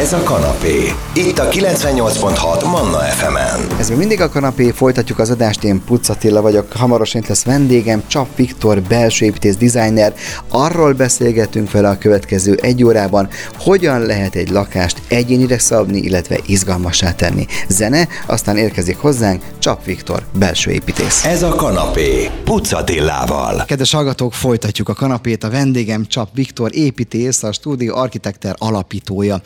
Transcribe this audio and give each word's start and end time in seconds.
Ez 0.00 0.12
a 0.12 0.22
kanapé. 0.22 0.92
Itt 1.14 1.38
a 1.38 1.48
98.6 1.48 2.64
Manna 2.64 2.98
FM-en. 2.98 3.78
Ez 3.78 3.88
még 3.88 3.98
mindig 3.98 4.20
a 4.20 4.28
kanapé, 4.28 4.70
folytatjuk 4.70 5.18
az 5.18 5.30
adást, 5.30 5.64
én 5.64 5.84
Puc 5.84 6.08
Attila 6.08 6.40
vagyok, 6.40 6.72
hamarosan 6.72 7.20
itt 7.20 7.28
lesz 7.28 7.44
vendégem, 7.44 8.02
Csap 8.06 8.36
Viktor, 8.36 8.82
belső 8.82 9.24
építész 9.24 9.56
designer. 9.56 10.14
Arról 10.48 10.92
beszélgetünk 10.92 11.70
vele 11.70 11.88
a 11.88 11.98
következő 11.98 12.58
egy 12.62 12.84
órában, 12.84 13.28
hogyan 13.58 14.00
lehet 14.00 14.34
egy 14.34 14.50
lakást 14.50 15.02
egyénire 15.08 15.58
szabni, 15.58 15.98
illetve 15.98 16.38
izgalmassá 16.46 17.12
tenni. 17.12 17.46
Zene, 17.68 18.08
aztán 18.26 18.56
érkezik 18.56 18.96
hozzánk 18.96 19.42
Csap 19.58 19.84
Viktor, 19.84 20.22
belső 20.38 20.70
építész. 20.70 21.24
Ez 21.24 21.42
a 21.42 21.54
kanapé. 21.54 22.30
Puc 22.44 22.72
Attilával. 22.72 23.64
Kedves 23.66 23.92
hallgatók, 23.92 24.34
folytatjuk 24.34 24.88
a 24.88 24.94
kanapét. 24.94 25.44
A 25.44 25.50
vendégem 25.50 26.06
Csap 26.06 26.28
Viktor, 26.34 26.70
építész, 26.74 27.42
a 27.42 27.52
stúdió 27.52 27.94
architekter 27.94 28.54
alapítója. 28.58 29.40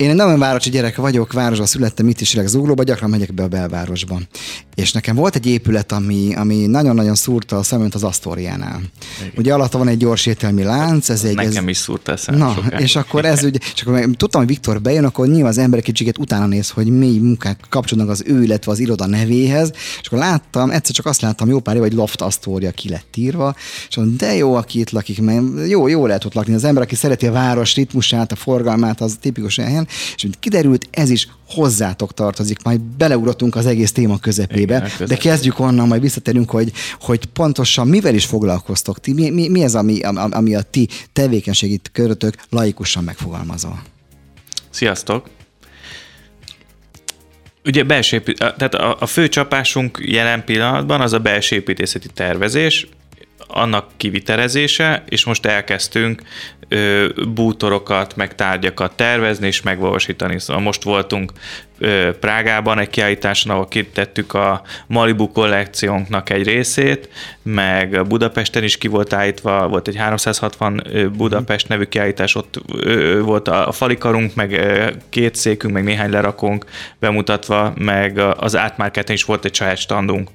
Én 0.00 0.10
egy 0.10 0.16
nagyon 0.16 0.38
városi 0.38 0.70
gyerek 0.70 0.96
vagyok, 0.96 1.32
városban 1.32 1.66
születtem, 1.66 2.08
itt 2.08 2.20
is 2.20 2.36
Zuglóba, 2.44 2.82
gyakran 2.82 3.10
megyek 3.10 3.34
be 3.34 3.42
a 3.42 3.48
belvárosba. 3.48 4.20
És 4.74 4.92
nekem 4.92 5.16
volt 5.16 5.34
egy 5.36 5.46
épület, 5.46 5.92
ami, 5.92 6.34
ami 6.34 6.66
nagyon-nagyon 6.66 7.14
szúrta 7.14 7.56
a 7.56 7.62
szemönt 7.62 7.94
az 7.94 8.04
Asztóriánál. 8.04 8.80
Ugye 9.36 9.54
alatta 9.54 9.78
van 9.78 9.88
egy 9.88 9.96
gyors 9.96 10.26
ételmi 10.26 10.62
lánc, 10.62 11.08
ez 11.08 11.24
egy... 11.24 11.34
Nekem 11.34 11.64
ez... 11.64 11.70
is 11.70 11.76
szúrta 11.76 12.12
a 12.12 12.16
szemem 12.16 12.40
Na, 12.40 12.54
sokáig. 12.54 12.82
és 12.82 12.96
akkor 12.96 13.24
ez 13.24 13.44
ugye, 13.44 13.58
és 13.74 13.82
akkor 13.82 14.00
tudtam, 14.16 14.40
hogy 14.40 14.50
Viktor 14.50 14.80
bejön, 14.80 15.04
akkor 15.04 15.26
nyilván 15.26 15.50
az 15.50 15.58
ember 15.58 15.82
kicsiket 15.82 16.18
utána 16.18 16.46
néz, 16.46 16.70
hogy 16.70 16.86
mély 16.86 17.18
munkák 17.18 17.60
kapcsolódnak 17.68 18.12
az 18.12 18.22
ő, 18.26 18.42
illetve 18.42 18.72
az 18.72 18.78
iroda 18.78 19.06
nevéhez, 19.06 19.72
és 20.00 20.06
akkor 20.06 20.18
láttam, 20.18 20.70
egyszer 20.70 20.94
csak 20.94 21.06
azt 21.06 21.20
láttam 21.20 21.48
jó 21.48 21.60
pár 21.60 21.74
év, 21.74 21.80
hogy 21.80 21.92
Loft 21.92 22.20
Astoria 22.20 22.70
ki 22.70 22.88
lett 22.88 23.16
írva, 23.16 23.54
és 23.88 23.96
mondom, 23.96 24.16
de 24.16 24.34
jó, 24.34 24.54
aki 24.54 24.78
itt 24.78 24.90
lakik, 24.90 25.20
mert 25.20 25.42
jó, 25.68 25.88
jó 25.88 26.06
lehet 26.06 26.24
ott 26.24 26.34
lakni. 26.34 26.54
Az 26.54 26.64
ember, 26.64 26.82
aki 26.82 26.94
szereti 26.94 27.26
a 27.26 27.32
város 27.32 27.74
ritmusát, 27.74 28.32
a 28.32 28.36
forgalmát, 28.36 29.00
az 29.00 29.16
tipikus 29.20 29.56
helyen, 29.56 29.88
és 30.16 30.22
mint 30.22 30.38
kiderült, 30.38 30.88
ez 30.90 31.10
is 31.10 31.28
hozzátok 31.48 32.14
tartozik, 32.14 32.62
majd 32.62 32.80
beleugratunk 32.80 33.56
az 33.56 33.66
egész 33.66 33.92
téma 33.92 34.18
közepébe, 34.18 34.76
Igen, 34.94 35.08
de 35.08 35.16
kezdjük 35.16 35.58
onnan, 35.58 35.88
majd 35.88 36.00
visszatérünk, 36.00 36.50
hogy, 36.50 36.72
hogy 37.00 37.24
pontosan 37.24 37.88
mivel 37.88 38.14
is 38.14 38.24
foglalkoztok. 38.24 39.00
Ti, 39.00 39.12
mi, 39.12 39.30
mi, 39.30 39.48
mi 39.48 39.62
ez, 39.62 39.74
ami, 39.74 40.00
ami, 40.30 40.54
a 40.54 40.62
ti 40.62 40.88
tevékenységi 41.12 41.80
körötök 41.92 42.34
laikusan 42.50 43.04
megfogalmazva? 43.04 43.82
Sziasztok! 44.70 45.28
Ugye 47.64 47.82
belső 47.82 48.20
tehát 48.36 48.74
a, 48.74 48.96
a 49.00 49.06
fő 49.06 49.28
csapásunk 49.28 49.98
jelen 50.02 50.44
pillanatban 50.44 51.00
az 51.00 51.12
a 51.12 51.18
belső 51.18 51.56
építészeti 51.56 52.08
tervezés, 52.14 52.86
annak 53.46 53.90
kivitelezése, 53.96 55.04
és 55.08 55.24
most 55.24 55.46
elkezdtünk 55.46 56.22
ö, 56.68 57.08
bútorokat, 57.28 58.16
meg 58.16 58.34
tárgyakat 58.34 58.96
tervezni 58.96 59.46
és 59.46 59.62
megvalósítani. 59.62 60.40
Szóval 60.40 60.62
most 60.62 60.82
voltunk 60.82 61.32
Prágában 62.20 62.78
egy 62.78 62.90
kiállításon, 62.90 63.52
ahol 63.52 63.68
kitettük 63.68 64.34
a 64.34 64.62
Malibu 64.86 65.32
kollekciónknak 65.32 66.30
egy 66.30 66.44
részét, 66.44 67.08
meg 67.42 68.06
Budapesten 68.06 68.64
is 68.64 68.78
ki 68.78 68.88
volt 68.88 69.12
állítva, 69.12 69.68
volt 69.68 69.88
egy 69.88 69.96
360 69.96 70.82
ö, 70.92 71.08
Budapest 71.08 71.68
nevű 71.68 71.84
kiállítás, 71.84 72.34
ott 72.34 72.60
volt 73.22 73.48
a, 73.48 73.72
falikarunk, 73.72 74.34
meg 74.34 74.60
két 75.08 75.34
székünk, 75.34 75.72
meg 75.74 75.84
néhány 75.84 76.10
lerakónk 76.10 76.64
bemutatva, 76.98 77.72
meg 77.76 78.18
az 78.18 78.56
átmárketen 78.56 79.14
is 79.14 79.24
volt 79.24 79.44
egy 79.44 79.54
saját 79.54 79.78
standunk, 79.78 80.28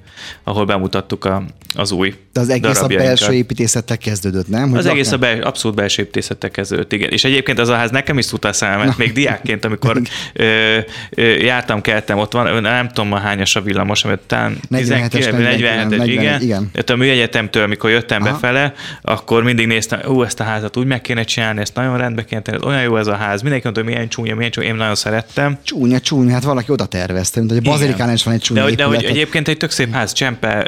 ahol 0.44 0.64
bemutattuk 0.64 1.24
a, 1.24 1.42
az 1.74 1.92
új 1.92 2.14
De 2.32 2.40
az 2.40 2.48
egész 2.48 2.80
a 2.80 2.86
belső 2.86 3.32
építészettel 3.32 3.98
kezdődött, 3.98 4.48
nem? 4.48 4.70
Hogy 4.70 4.78
Az 4.78 4.86
egész 4.86 5.08
a 5.08 5.10
laknál- 5.10 5.36
bel, 5.38 5.46
abszolút 5.46 5.76
belső 5.76 6.02
építészettel 6.02 6.50
kezdődött, 6.50 6.92
igen. 6.92 7.10
És 7.10 7.24
egyébként 7.24 7.58
az 7.58 7.68
a 7.68 7.74
ház 7.74 7.90
nekem 7.90 8.18
is 8.18 8.24
szúrt 8.24 8.44
a 8.44 8.52
szememet, 8.52 8.96
még 8.96 9.12
diákként, 9.12 9.64
amikor 9.64 10.00
ö, 10.32 10.78
ö, 11.10 11.35
jártam, 11.40 11.80
keltem, 11.80 12.18
ott 12.18 12.32
van, 12.32 12.62
nem 12.62 12.88
tudom 12.88 13.08
ma 13.08 13.18
hányas 13.18 13.56
a 13.56 13.60
villamos, 13.60 14.04
amit 14.04 14.18
talán 14.26 14.58
47-es, 14.70 15.08
19, 15.08 15.26
41, 15.26 15.60
47 15.60 16.06
igen. 16.06 16.40
igen. 16.40 16.70
Tehát 16.72 16.90
a 16.90 16.96
műegyetemtől, 16.96 17.62
amikor 17.62 17.90
jöttem 17.90 18.22
Aha. 18.22 18.32
befele, 18.32 18.72
akkor 19.02 19.42
mindig 19.42 19.66
néztem, 19.66 20.00
ú, 20.06 20.22
ezt 20.22 20.40
a 20.40 20.44
házat 20.44 20.76
úgy 20.76 20.86
meg 20.86 21.00
kéne 21.00 21.22
csinálni, 21.22 21.60
ezt 21.60 21.74
nagyon 21.74 21.98
rendbe 21.98 22.24
kéne 22.24 22.42
tenni, 22.42 22.64
olyan 22.64 22.82
jó 22.82 22.96
ez 22.96 23.06
a 23.06 23.14
ház. 23.14 23.40
Mindenki 23.40 23.64
mondta, 23.64 23.82
hogy 23.82 23.92
milyen 23.92 24.08
csúnya, 24.08 24.34
milyen 24.34 24.50
csúnya, 24.50 24.68
én 24.68 24.74
nagyon 24.74 24.94
szerettem. 24.94 25.58
Csúnya, 25.62 26.00
csúnya, 26.00 26.32
hát 26.32 26.44
valaki 26.44 26.72
oda 26.72 26.86
tervezte, 26.86 27.40
mint 27.40 27.52
hogy 27.52 27.66
a 27.66 27.70
bazilikán 27.70 28.12
is 28.12 28.24
van 28.24 28.34
egy 28.34 28.40
csúnya 28.40 28.60
de, 28.60 28.66
hogy, 28.66 28.76
de 28.76 28.84
hogy 28.84 28.94
épület, 28.94 29.14
egyébként 29.14 29.48
egy 29.48 29.56
tök 29.56 29.70
szép 29.70 29.92
ház, 29.92 30.12
Csempe 30.12 30.66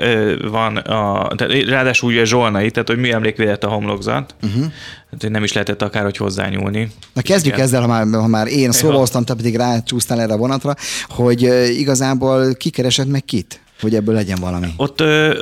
van, 0.50 0.76
a, 0.76 1.28
ráadásul 1.68 2.10
ugye 2.10 2.24
zsolnai, 2.24 2.70
tehát 2.70 2.88
hogy 2.88 2.98
műemlékvédett 2.98 3.64
a 3.64 3.68
homlokzat, 3.68 4.34
uh-huh. 4.42 4.64
Hát, 5.10 5.22
hogy 5.22 5.30
nem 5.30 5.44
is 5.44 5.52
lehetett 5.52 5.82
akárhogy 5.82 6.16
hozzányúlni. 6.16 6.90
Na 7.12 7.22
kezdjük 7.22 7.54
Igen. 7.54 7.66
ezzel, 7.66 7.80
ha 7.80 7.86
már, 7.86 8.06
ha 8.12 8.26
már 8.26 8.46
én 8.46 8.72
hoztam, 8.82 9.24
te 9.24 9.34
pedig 9.34 9.56
rácsúsztál 9.56 10.20
erre 10.20 10.32
a 10.32 10.36
vonatra, 10.36 10.74
hogy 11.08 11.42
igazából 11.78 12.54
kikeresed 12.54 13.08
meg 13.08 13.24
kit, 13.24 13.60
hogy 13.80 13.94
ebből 13.94 14.14
legyen 14.14 14.38
valami. 14.40 14.66
Ott 14.76 15.00
ö, 15.00 15.38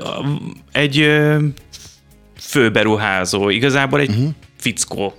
egy 0.72 1.00
ö, 1.00 1.38
főberuházó, 2.40 3.48
igazából 3.48 4.00
egy 4.00 4.08
uh-huh. 4.08 4.28
fickó. 4.56 5.14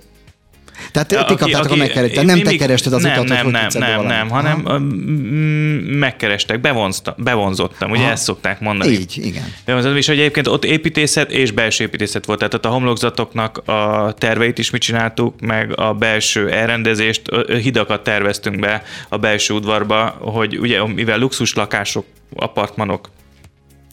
Tehát 0.92 1.08
ti 1.26 1.34
kaptátok 1.34 1.72
a 1.72 1.76
megkeresést, 1.76 2.20
mi- 2.20 2.26
nem 2.26 2.42
te 2.42 2.56
kerested 2.56 2.92
az 2.92 3.02
nem, 3.02 3.12
utat, 3.12 3.28
nem, 3.28 3.44
hogy 3.44 3.52
nem, 3.52 3.68
nem, 3.72 4.06
nem, 4.06 4.28
hanem 4.28 4.62
Aha. 4.64 4.78
mm, 4.78 5.98
megkerestek, 5.98 6.60
bevonzta, 6.60 7.14
bevonzottam, 7.18 7.90
ugye 7.90 8.02
Aha. 8.02 8.10
ezt 8.10 8.22
szokták 8.22 8.60
mondani. 8.60 8.90
Így, 8.90 9.18
igen. 9.22 9.52
Bevonzottam, 9.64 9.96
és 9.96 10.06
hogy 10.06 10.18
egyébként 10.18 10.46
ott 10.46 10.64
építészet 10.64 11.30
és 11.30 11.50
belső 11.50 11.84
építészet 11.84 12.24
volt, 12.24 12.38
tehát 12.38 12.54
ott 12.54 12.64
a 12.64 12.68
homlokzatoknak 12.68 13.58
a 13.68 14.14
terveit 14.18 14.58
is 14.58 14.70
mi 14.70 14.78
csináltuk, 14.78 15.40
meg 15.40 15.78
a 15.78 15.92
belső 15.92 16.50
elrendezést, 16.50 17.22
hidakat 17.62 18.02
terveztünk 18.02 18.58
be 18.60 18.82
a 19.08 19.16
belső 19.16 19.54
udvarba, 19.54 20.16
hogy 20.18 20.58
ugye 20.58 20.86
mivel 20.86 21.18
luxus 21.18 21.54
lakások, 21.54 22.04
apartmanok 22.34 23.08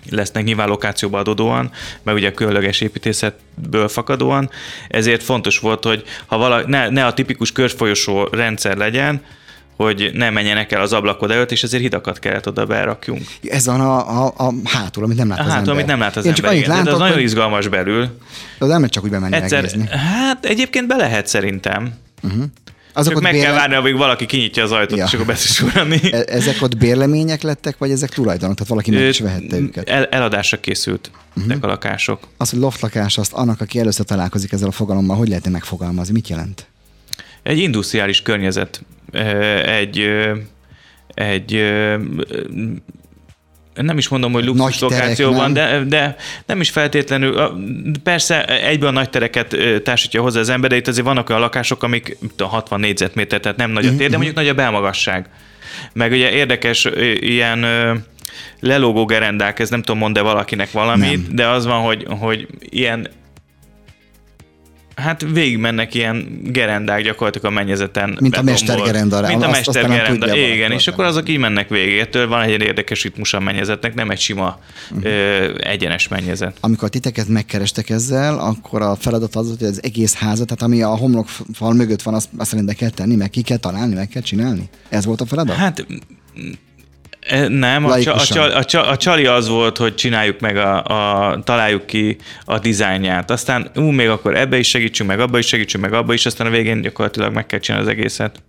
lesznek 0.09 0.43
nyilván 0.43 0.67
lokációba 0.67 1.17
adódóan, 1.19 1.71
meg 2.03 2.15
ugye 2.15 2.27
a 2.27 2.31
különleges 2.31 2.81
építészetből 2.81 3.87
fakadóan, 3.87 4.49
ezért 4.87 5.23
fontos 5.23 5.59
volt, 5.59 5.83
hogy 5.83 6.03
ha 6.25 6.37
vala, 6.37 6.61
ne, 6.67 6.89
ne 6.89 7.05
a 7.05 7.13
tipikus 7.13 7.51
körfolyosó 7.51 8.23
rendszer 8.31 8.77
legyen, 8.77 9.21
hogy 9.75 10.09
ne 10.13 10.29
menjenek 10.29 10.71
el 10.71 10.81
az 10.81 10.93
ablakod 10.93 11.31
előtt, 11.31 11.51
és 11.51 11.63
ezért 11.63 11.83
hidakat 11.83 12.19
kellett 12.19 12.47
oda 12.47 12.65
berakjunk. 12.65 13.21
Ez 13.43 13.65
van 13.65 13.81
a, 13.81 14.23
a, 14.25 14.33
a 14.37 14.53
hátul, 14.63 15.03
amit 15.03 15.17
nem 15.17 15.27
lát 15.29 15.39
az 15.39 15.45
Hát, 15.47 15.57
ember. 15.57 15.73
amit 15.73 15.85
nem 15.85 15.99
lát 15.99 16.15
az 16.15 16.25
Én 16.25 16.33
ember. 16.35 16.49
csak 16.51 16.57
igen. 16.59 16.69
De 16.69 16.75
látok, 16.75 16.93
az 16.93 16.99
nagyon 16.99 17.19
izgalmas 17.19 17.67
belül. 17.67 18.17
az 18.59 18.69
ember 18.69 18.89
csak 18.89 19.03
úgy 19.03 19.09
bemenni 19.09 19.35
Egyszer, 19.35 19.69
hát 19.89 20.45
egyébként 20.45 20.87
be 20.87 20.95
lehet 20.95 21.27
szerintem. 21.27 21.93
Azok 22.97 23.21
meg 23.21 23.31
kell 23.31 23.41
bérle- 23.41 23.57
várni, 23.57 23.75
amíg 23.75 23.95
valaki 23.97 24.25
kinyitja 24.25 24.63
az 24.63 24.71
ajtót, 24.71 24.97
Ja. 24.97 25.05
és 25.05 25.13
akkor 25.13 25.25
beszúrani. 25.25 25.99
E- 26.11 26.23
Ezek 26.27 26.61
ott 26.61 26.77
bérlemények 26.77 27.41
lettek, 27.41 27.77
vagy 27.77 27.91
ezek 27.91 28.09
tulajdonok? 28.09 28.55
Tehát 28.55 28.69
valaki 28.69 28.91
meg 28.91 29.01
is 29.07 29.19
vehette 29.19 29.57
őket. 29.57 29.89
El, 29.89 30.05
eladásra 30.05 30.59
készült 30.59 31.11
uh-huh. 31.35 31.57
a 31.61 31.67
lakások. 31.67 32.27
Az, 32.37 32.49
hogy 32.49 32.59
loftlakás, 32.59 33.17
azt 33.17 33.33
annak, 33.33 33.61
aki 33.61 33.79
először 33.79 34.05
találkozik 34.05 34.51
ezzel 34.51 34.67
a 34.67 34.71
fogalommal, 34.71 35.17
hogy 35.17 35.27
lehetne 35.27 35.49
megfogalmazni? 35.49 36.13
Mit 36.13 36.27
jelent? 36.29 36.65
Egy 37.43 37.57
industriális 37.59 38.21
környezet, 38.21 38.81
egy, 39.65 40.09
egy 41.13 41.63
nem 43.75 43.97
is 43.97 44.07
mondom, 44.07 44.31
hogy 44.31 44.45
luxus 44.45 44.79
Nagy 44.79 44.91
lokációban, 44.91 45.53
de, 45.53 45.83
de 45.83 46.15
nem 46.45 46.61
is 46.61 46.69
feltétlenül. 46.69 47.51
Persze 48.03 48.45
egyben 48.45 48.89
a 48.89 48.91
nagy 48.91 49.09
tereket 49.09 49.57
társítja 49.83 50.21
hozzá 50.21 50.39
az 50.39 50.49
ember, 50.49 50.69
de 50.69 50.75
itt 50.75 50.87
azért 50.87 51.05
vannak 51.05 51.29
olyan 51.29 51.41
lakások, 51.41 51.83
amik 51.83 52.17
mit 52.19 52.31
tudom, 52.35 52.51
60 52.51 52.79
négyzetméter, 52.79 53.39
tehát 53.39 53.57
nem 53.57 53.71
nagy 53.71 53.85
a 53.85 53.95
tér, 53.95 54.09
de 54.09 54.15
mondjuk 54.15 54.35
nagy 54.35 54.47
a 54.47 54.53
belmagasság. 54.53 55.29
Meg 55.93 56.11
ugye 56.11 56.31
érdekes 56.31 56.87
ilyen 57.19 57.65
lelógó 58.59 59.05
gerendák, 59.05 59.59
ez 59.59 59.69
nem 59.69 59.81
tudom, 59.81 59.99
mond-e 59.99 60.21
valakinek 60.21 60.71
valamit, 60.71 61.27
Nem. 61.27 61.35
de 61.35 61.47
az 61.47 61.65
van, 61.65 61.81
hogy, 61.81 62.05
hogy 62.19 62.47
ilyen 62.59 63.07
Hát 64.95 65.21
végigmennek 65.33 65.93
ilyen 65.93 66.39
gerendák 66.43 67.03
gyakorlatilag 67.03 67.51
a 67.51 67.55
mennyezeten. 67.55 68.17
Mint 68.19 68.37
a 68.37 68.41
mestergerenda, 68.41 69.21
Mint 69.27 69.43
a 69.43 69.49
mestergerenda, 69.49 70.35
igen, 70.35 70.57
valaki. 70.57 70.73
és 70.73 70.87
akkor 70.87 71.05
azok 71.05 71.29
így 71.29 71.37
mennek 71.37 71.69
végig. 71.69 71.97
Ettől 71.97 72.27
van 72.27 72.41
egy 72.41 72.61
érdekes 72.61 73.03
ritmus 73.03 73.33
a 73.33 73.39
mennyezetnek, 73.39 73.93
nem 73.93 74.09
egy 74.09 74.19
sima 74.19 74.59
Mhm. 74.89 75.05
ö, 75.05 75.53
egyenes 75.57 76.07
mennyezet. 76.07 76.57
Amikor 76.59 76.89
titeket 76.89 77.27
megkerestek 77.27 77.89
ezzel, 77.89 78.37
akkor 78.39 78.81
a 78.81 78.95
feladat 78.95 79.35
az 79.35 79.55
hogy 79.57 79.67
az 79.67 79.83
egész 79.83 80.13
házat, 80.15 80.47
tehát 80.47 80.61
ami 80.63 80.81
a 80.81 80.95
homlokfal 80.97 81.73
mögött 81.73 82.01
van, 82.01 82.13
azt, 82.13 82.29
azt 82.37 82.51
rendbe 82.53 82.73
kell 82.73 82.89
tenni, 82.89 83.15
meg 83.15 83.29
ki 83.29 83.41
kell 83.41 83.57
találni, 83.57 83.93
meg 83.95 84.07
kell 84.07 84.21
csinálni. 84.21 84.69
Ez 84.89 85.05
volt 85.05 85.21
a 85.21 85.25
feladat? 85.25 85.55
Hát 85.55 85.85
Nem, 87.47 87.85
a, 87.85 87.99
csa, 87.99 88.13
a, 88.13 88.19
csal, 88.19 88.51
a, 88.51 88.63
csa, 88.63 88.87
a 88.87 88.97
csali 88.97 89.25
az 89.25 89.47
volt, 89.47 89.77
hogy 89.77 89.95
csináljuk 89.95 90.39
meg, 90.39 90.57
a, 90.57 90.83
a, 90.83 91.39
találjuk 91.43 91.85
ki 91.85 92.17
a 92.45 92.59
dizájnját. 92.59 93.31
Aztán 93.31 93.69
ú, 93.75 93.81
még 93.81 94.09
akkor 94.09 94.35
ebbe 94.35 94.57
is 94.57 94.67
segítsünk, 94.67 95.09
meg 95.09 95.19
abba 95.19 95.37
is 95.37 95.47
segítsünk, 95.47 95.83
meg 95.83 95.93
abba 95.93 96.13
is, 96.13 96.25
aztán 96.25 96.47
a 96.47 96.49
végén 96.49 96.81
gyakorlatilag 96.81 97.33
meg 97.33 97.45
kell 97.45 97.59
csinálni 97.59 97.87
az 97.87 97.93
egészet. 97.93 98.41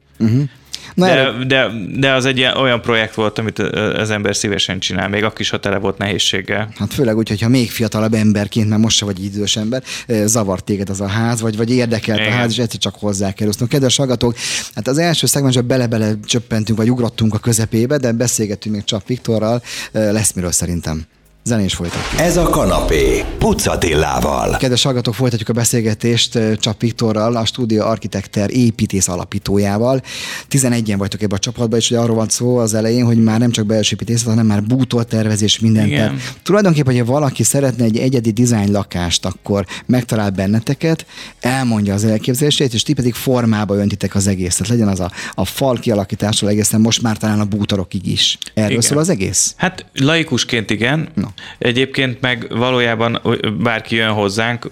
Na, 0.95 1.07
de, 1.07 1.13
erre- 1.13 1.47
de, 1.47 1.71
de 1.99 2.13
az 2.13 2.25
egy 2.25 2.37
ilyen, 2.37 2.57
olyan 2.57 2.81
projekt 2.81 3.15
volt, 3.15 3.39
amit 3.39 3.59
az 3.59 4.11
ember 4.11 4.37
szívesen 4.37 4.79
csinál, 4.79 5.09
még 5.09 5.25
akkor 5.25 5.41
is, 5.41 5.51
ha 5.51 5.61
tele 5.61 5.79
volt 5.79 5.99
nehézséggel. 5.99 6.69
Hát 6.79 6.95
főleg 6.95 7.17
úgy, 7.17 7.29
hogyha 7.29 7.49
még 7.49 7.71
fiatalabb 7.71 8.15
emberként, 8.15 8.69
mert 8.69 8.81
most 8.81 8.97
se 8.97 9.05
vagy 9.05 9.25
idős 9.25 9.57
ember, 9.57 9.83
zavart 10.25 10.65
téged 10.65 10.91
az 10.91 11.01
a 11.01 11.07
ház, 11.07 11.41
vagy, 11.41 11.57
vagy 11.57 11.71
érdekelt 11.71 12.19
Igen. 12.19 12.33
a 12.33 12.35
ház, 12.35 12.51
és 12.51 12.59
egyszer 12.59 12.81
csak 12.81 12.95
hozzá 12.95 13.33
kell 13.33 13.49
osztani. 13.49 13.71
Kedves 13.71 13.97
hallgatók, 13.97 14.37
hát 14.75 14.89
az 14.89 14.99
első 14.99 15.27
szegmensben 15.27 15.67
bele-bele 15.67 16.13
csöppentünk, 16.25 16.79
vagy 16.79 16.91
ugrottunk 16.91 17.35
a 17.35 17.39
közepébe, 17.39 17.97
de 17.97 18.13
beszélgettünk 18.13 18.75
még 18.75 18.85
Csap 18.85 19.07
Viktorral, 19.07 19.63
lesz 19.93 20.33
miről 20.33 20.53
szerintem. 20.53 21.03
Zenés 21.47 21.75
folytatjuk. 21.75 22.21
Ez 22.21 22.37
a 22.37 22.43
kanapé. 22.43 23.25
Pucatillával. 23.39 24.57
Kedves 24.57 24.83
hallgatók, 24.83 25.15
folytatjuk 25.15 25.49
a 25.49 25.53
beszélgetést 25.53 26.37
eh, 26.37 26.55
Csap 26.57 26.81
Viktorral, 26.81 27.37
a 27.37 27.45
stúdió 27.45 27.85
architekter 27.85 28.51
építész 28.51 29.09
alapítójával. 29.09 30.03
11-en 30.51 30.95
vagytok 30.99 31.23
ebben 31.23 31.37
a 31.37 31.41
csapatban, 31.41 31.79
és 31.79 31.91
ugye 31.91 32.01
arról 32.01 32.17
van 32.17 32.29
szó 32.29 32.57
az 32.57 32.75
elején, 32.75 33.05
hogy 33.05 33.23
már 33.23 33.39
nem 33.39 33.51
csak 33.51 33.67
belső 33.67 33.95
építészet, 33.95 34.27
hanem 34.27 34.47
már 34.47 34.63
bútortervezés, 34.63 35.59
minden. 35.59 35.87
Igen. 35.87 35.99
Tehát 35.99 36.39
Tulajdonképpen, 36.43 36.95
hogyha 36.95 37.13
valaki 37.13 37.43
szeretne 37.43 37.85
egy 37.85 37.99
egyedi 37.99 38.31
dizájn 38.31 38.73
lakást, 38.73 39.25
akkor 39.25 39.67
megtalál 39.87 40.31
benneteket, 40.31 41.07
elmondja 41.41 41.95
az 41.95 42.05
elképzelését, 42.05 42.75
és 42.75 42.83
ti 42.83 42.93
pedig 42.93 43.15
formába 43.15 43.77
öntitek 43.77 44.15
az 44.15 44.27
egészet. 44.27 44.69
Legyen 44.69 44.89
az 44.89 45.01
a, 45.01 45.11
a 45.35 45.45
fal 45.45 45.79
kialakításról 45.79 46.51
egészen 46.51 46.81
most 46.81 47.03
már 47.03 47.17
talán 47.17 47.41
a 47.41 47.45
bútorokig 47.45 48.07
is. 48.07 48.39
Erről 48.55 48.71
Igen. 48.71 48.83
szól 48.83 48.99
az 48.99 49.09
egész? 49.09 49.55
Hát 49.57 49.87
laikusként 49.95 50.71
igen, 50.71 51.09
No. 51.15 51.29
Egyébként 51.59 52.21
meg 52.21 52.47
valójában 52.49 53.21
bárki 53.59 53.97
jön 53.97 54.13
hozzánk, 54.13 54.69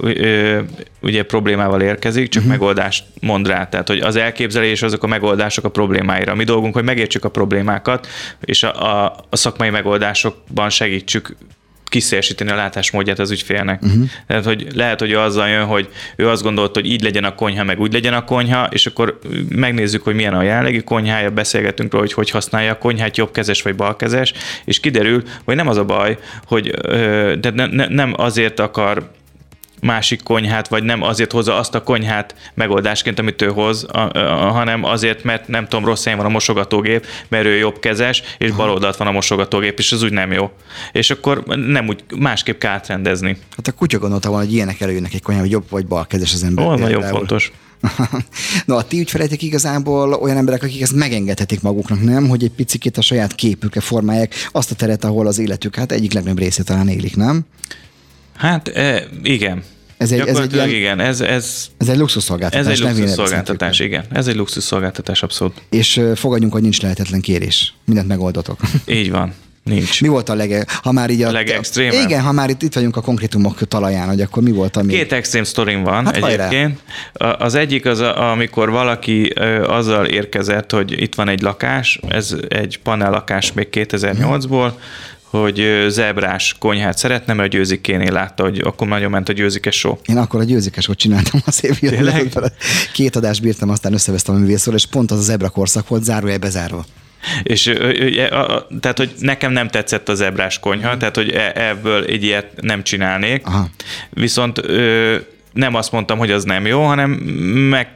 ugye 1.00 1.22
problémával 1.22 1.80
érkezik, 1.80 2.28
csak 2.28 2.42
uh-huh. 2.42 2.58
megoldást 2.58 3.04
mond 3.20 3.46
rá. 3.46 3.68
Tehát, 3.68 3.88
hogy 3.88 3.98
az 3.98 4.16
elképzelés, 4.16 4.82
azok 4.82 5.02
a 5.02 5.06
megoldások 5.06 5.64
a 5.64 5.68
problémáira. 5.68 6.34
Mi 6.34 6.44
dolgunk, 6.44 6.74
hogy 6.74 6.84
megértsük 6.84 7.24
a 7.24 7.28
problémákat, 7.28 8.06
és 8.40 8.62
a, 8.62 9.04
a, 9.04 9.16
a 9.30 9.36
szakmai 9.36 9.70
megoldásokban 9.70 10.70
segítsük 10.70 11.36
kiszélesíteni 11.94 12.50
a 12.50 12.54
látásmódját 12.54 13.18
az 13.18 13.30
ügyfélnek. 13.30 13.82
Uh-huh. 13.82 14.04
Tehát, 14.26 14.44
hogy 14.44 14.66
lehet, 14.74 15.00
hogy 15.00 15.12
azzal 15.12 15.48
jön, 15.48 15.64
hogy 15.64 15.88
ő 16.16 16.28
azt 16.28 16.42
gondolta, 16.42 16.80
hogy 16.80 16.90
így 16.90 17.02
legyen 17.02 17.24
a 17.24 17.34
konyha, 17.34 17.64
meg 17.64 17.80
úgy 17.80 17.92
legyen 17.92 18.14
a 18.14 18.24
konyha, 18.24 18.68
és 18.70 18.86
akkor 18.86 19.18
megnézzük, 19.48 20.02
hogy 20.02 20.14
milyen 20.14 20.34
a 20.34 20.42
jelenlegi 20.42 20.82
konyhája, 20.82 21.30
beszélgetünk 21.30 21.92
róla, 21.92 22.04
hogy 22.04 22.12
hogy 22.12 22.30
használja 22.30 22.72
a 22.72 22.78
konyhát, 22.78 23.16
jobbkezes 23.16 23.62
vagy 23.62 23.74
balkezes, 23.74 24.32
és 24.64 24.80
kiderül, 24.80 25.22
hogy 25.44 25.56
nem 25.56 25.68
az 25.68 25.76
a 25.76 25.84
baj, 25.84 26.18
hogy 26.46 26.70
de 27.40 27.50
ne, 27.54 27.66
ne, 27.66 27.86
nem 27.86 28.14
azért 28.16 28.60
akar 28.60 29.10
másik 29.84 30.22
konyhát, 30.22 30.68
vagy 30.68 30.82
nem 30.82 31.02
azért 31.02 31.32
hozza 31.32 31.56
azt 31.56 31.74
a 31.74 31.82
konyhát 31.82 32.34
megoldásként, 32.54 33.18
amit 33.18 33.42
ő 33.42 33.46
hoz, 33.46 33.84
a, 33.84 33.98
a, 33.98 34.50
hanem 34.50 34.84
azért, 34.84 35.24
mert 35.24 35.48
nem 35.48 35.68
tudom, 35.68 35.84
rossz 35.84 36.04
helyen 36.04 36.18
van 36.18 36.28
a 36.28 36.32
mosogatógép, 36.32 37.06
mert 37.28 37.44
ő 37.44 37.56
jobbkezes, 37.56 38.22
és 38.38 38.50
bal 38.50 38.70
oldalt 38.70 38.96
van 38.96 39.06
a 39.06 39.12
mosogatógép, 39.12 39.78
és 39.78 39.92
az 39.92 40.02
úgy 40.02 40.12
nem 40.12 40.32
jó. 40.32 40.50
És 40.92 41.10
akkor 41.10 41.42
nem 41.44 41.88
úgy, 41.88 42.04
másképp 42.18 42.58
kell 42.58 42.72
átrendezni. 42.72 43.36
Hát 43.56 43.66
a 43.66 43.72
kutya 43.72 43.98
gondolta 43.98 44.28
volna, 44.28 44.44
hogy 44.44 44.54
ilyenek 44.54 44.80
előjönnek 44.80 45.14
egy 45.14 45.22
konyhán, 45.22 45.44
hogy 45.44 45.52
jobb 45.52 45.64
vagy 45.70 45.86
bal 45.86 46.06
kezes 46.06 46.32
az 46.32 46.44
ember. 46.44 46.66
Ó, 46.66 46.74
nagyon 46.74 47.02
fontos. 47.02 47.52
no, 48.66 48.76
a 48.76 48.82
ti 48.82 48.98
ügyfeleitek 48.98 49.42
igazából 49.42 50.12
olyan 50.12 50.36
emberek, 50.36 50.62
akik 50.62 50.82
ezt 50.82 50.94
megengedhetik 50.94 51.60
maguknak, 51.60 52.02
nem? 52.02 52.28
Hogy 52.28 52.44
egy 52.44 52.50
picit 52.50 52.96
a 52.96 53.02
saját 53.02 53.34
képükre 53.34 53.80
formálják 53.80 54.34
azt 54.52 54.70
a 54.70 54.74
teret, 54.74 55.04
ahol 55.04 55.26
az 55.26 55.38
életük 55.38 55.76
hát 55.76 55.92
egyik 55.92 56.12
legnagyobb 56.12 56.38
részét 56.38 56.64
talán 56.64 56.88
élik, 56.88 57.16
nem? 57.16 57.44
Hát 58.36 58.68
e, 58.68 59.04
igen. 59.22 59.62
Ez 59.96 60.12
egy- 60.12 60.20
ez 60.20 60.38
egy 60.38 60.52
ilyen- 60.52 60.68
igen, 60.68 61.00
ez, 61.00 61.20
ez, 61.20 61.66
Ez 61.78 61.88
egy 61.88 61.96
luxusszolgáltatás. 61.98 62.66
ez 62.66 62.72
egy 62.72 62.84
nevén 62.84 62.98
luxus 63.00 63.16
nevezhetjük 63.16 63.46
szolgáltatás, 63.46 63.78
meg. 63.78 63.88
igen. 63.88 64.04
Ez 64.12 64.26
egy 64.26 64.36
luxus 64.36 64.64
szolgáltatás, 64.64 65.22
abszolút. 65.22 65.62
És 65.70 66.00
fogadjunk, 66.14 66.52
hogy 66.52 66.62
nincs 66.62 66.80
lehetetlen 66.82 67.20
kérés. 67.20 67.74
Mindent 67.84 68.08
megoldotok. 68.08 68.60
Így 68.86 69.10
van. 69.10 69.34
Nincs. 69.64 70.00
mi 70.00 70.08
volt 70.08 70.28
a 70.28 70.34
lege, 70.34 70.64
ha 70.82 70.92
már 70.92 71.10
így 71.10 71.22
a... 71.22 71.28
A? 71.28 71.40
Igen, 72.04 72.20
ha 72.22 72.32
már 72.32 72.50
itt, 72.50 72.62
itt 72.62 72.74
vagyunk 72.74 72.96
a 72.96 73.00
konkrétumok 73.00 73.68
talaján, 73.68 74.08
hogy 74.08 74.20
akkor 74.20 74.42
mi 74.42 74.50
volt, 74.52 74.76
ami... 74.76 74.92
Két 74.92 75.12
extrém 75.12 75.44
sztorim 75.44 75.82
van 75.82 76.04
Hát 76.04 76.16
hajrá. 76.18 76.46
egyébként. 76.46 76.80
A- 77.12 77.24
Az 77.44 77.54
egyik 77.54 77.86
az, 77.86 77.98
a- 78.00 78.30
amikor 78.30 78.70
valaki 78.70 79.32
ö, 79.34 79.62
azzal 79.68 80.06
érkezett, 80.06 80.70
hogy 80.70 81.02
itt 81.02 81.14
van 81.14 81.28
egy 81.28 81.40
lakás, 81.40 82.00
ez 82.08 82.34
egy 82.48 82.78
panel 82.82 83.10
lakás 83.10 83.52
még 83.52 83.68
2008-ból, 83.72 84.70
hogy 85.40 85.84
zebrás 85.88 86.56
konyhát 86.58 86.98
szeretne, 86.98 87.32
mert 87.32 87.48
a 87.48 87.56
győzikénél 87.56 88.12
látta, 88.12 88.42
hogy 88.42 88.60
akkor 88.64 88.86
nagyon 88.88 89.10
ment 89.10 89.28
a 89.28 89.32
győzike 89.32 89.70
show. 89.70 89.96
Én 90.06 90.16
akkor 90.16 90.40
a 90.40 90.44
győzikes 90.44 90.88
csináltam 90.94 91.40
a 91.46 91.50
szép 91.50 91.78
Tényleg? 91.78 92.32
Két 92.92 93.16
adást 93.16 93.42
bírtam, 93.42 93.70
aztán 93.70 93.92
összevesztem 93.92 94.34
a 94.34 94.38
művészről, 94.38 94.74
és 94.74 94.86
pont 94.86 95.10
az 95.10 95.18
a 95.18 95.22
zebra 95.22 95.48
korszak 95.48 95.88
volt, 95.88 96.04
zárójel 96.04 96.38
bezárva. 96.38 96.84
És 97.42 97.66
a- 98.30 98.66
tehát, 98.80 98.98
hogy 98.98 99.12
nekem 99.18 99.52
nem 99.52 99.68
tetszett 99.68 100.08
a 100.08 100.14
zebrás 100.14 100.58
konyha, 100.58 100.96
tehát, 100.96 101.16
hogy 101.16 101.30
e- 101.30 101.52
ebből 101.54 102.04
egy 102.04 102.22
ilyet 102.22 102.60
nem 102.60 102.82
csinálnék. 102.82 103.46
Aha. 103.46 103.68
Viszont 104.10 104.60
nem 105.52 105.74
azt 105.74 105.92
mondtam, 105.92 106.18
hogy 106.18 106.30
az 106.30 106.44
nem 106.44 106.66
jó, 106.66 106.82
hanem 106.84 107.10
meg 107.70 107.88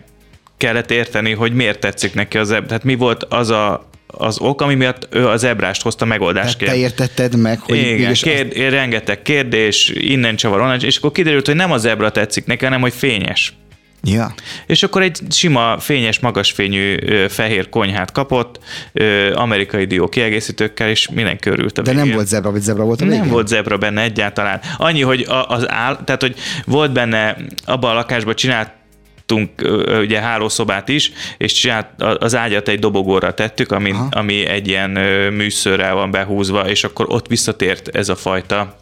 kellett 0.56 0.90
érteni, 0.90 1.32
hogy 1.32 1.52
miért 1.52 1.80
tetszik 1.80 2.14
neki 2.14 2.38
az 2.38 2.48
zebra. 2.48 2.66
Tehát 2.66 2.84
mi 2.84 2.94
volt 2.94 3.24
az 3.24 3.50
a 3.50 3.88
az 4.10 4.38
ok, 4.40 4.60
ami 4.60 4.74
miatt 4.74 5.08
ő 5.10 5.26
az 5.26 5.44
ebrást 5.44 5.82
hozta 5.82 6.04
Tehát 6.04 6.18
megoldásként. 6.18 6.70
te 6.70 6.76
értetted 6.76 7.36
meg, 7.36 7.60
hogy 7.60 7.76
Igen, 7.76 8.12
kérd, 8.12 8.56
rengeteg 8.56 9.22
kérdés, 9.22 9.92
innen 9.94 10.36
csavar, 10.36 10.60
onnan, 10.60 10.80
és 10.80 10.96
akkor 10.96 11.12
kiderült, 11.12 11.46
hogy 11.46 11.56
nem 11.56 11.72
az 11.72 11.80
zebra 11.80 12.10
tetszik 12.10 12.46
neki, 12.46 12.64
hanem 12.64 12.80
hogy 12.80 12.92
fényes. 12.92 13.52
Ja. 14.02 14.34
És 14.66 14.82
akkor 14.82 15.02
egy 15.02 15.18
sima, 15.30 15.78
fényes, 15.78 16.18
magasfényű 16.18 16.96
fehér 17.28 17.68
konyhát 17.68 18.12
kapott, 18.12 18.58
amerikai 19.34 19.84
dió 19.84 20.08
kiegészítőkkel, 20.08 20.88
és 20.88 21.08
mindenki 21.08 21.48
örült 21.48 21.78
a 21.78 21.82
De 21.82 21.90
nem 21.90 22.00
végén. 22.00 22.14
volt 22.16 22.26
zebra, 22.28 22.50
vagy 22.50 22.60
zebra 22.60 22.84
volt 22.84 23.00
a 23.00 23.04
Nem 23.04 23.12
végén? 23.14 23.28
volt 23.32 23.48
zebra 23.48 23.76
benne 23.78 24.02
egyáltalán. 24.02 24.60
Annyi, 24.76 25.02
hogy 25.02 25.26
az 25.48 25.70
áll, 25.70 25.98
tehát 26.04 26.20
hogy 26.20 26.36
volt 26.66 26.92
benne, 26.92 27.36
abban 27.64 27.90
a 27.90 27.94
lakásban 27.94 28.34
csináltunk 29.28 29.50
ugye 30.00 30.20
hálószobát 30.20 30.88
is, 30.88 31.12
és 31.38 31.52
csinált, 31.52 31.86
az 31.98 32.34
ágyat 32.34 32.68
egy 32.68 32.78
dobogóra 32.78 33.34
tettük, 33.34 33.72
ami, 33.72 33.90
Aha. 33.90 34.08
ami 34.10 34.46
egy 34.46 34.68
ilyen 34.68 34.90
műszörrel 35.32 35.94
van 35.94 36.10
behúzva, 36.10 36.68
és 36.68 36.84
akkor 36.84 37.06
ott 37.08 37.26
visszatért 37.26 37.88
ez 37.96 38.08
a 38.08 38.16
fajta 38.16 38.76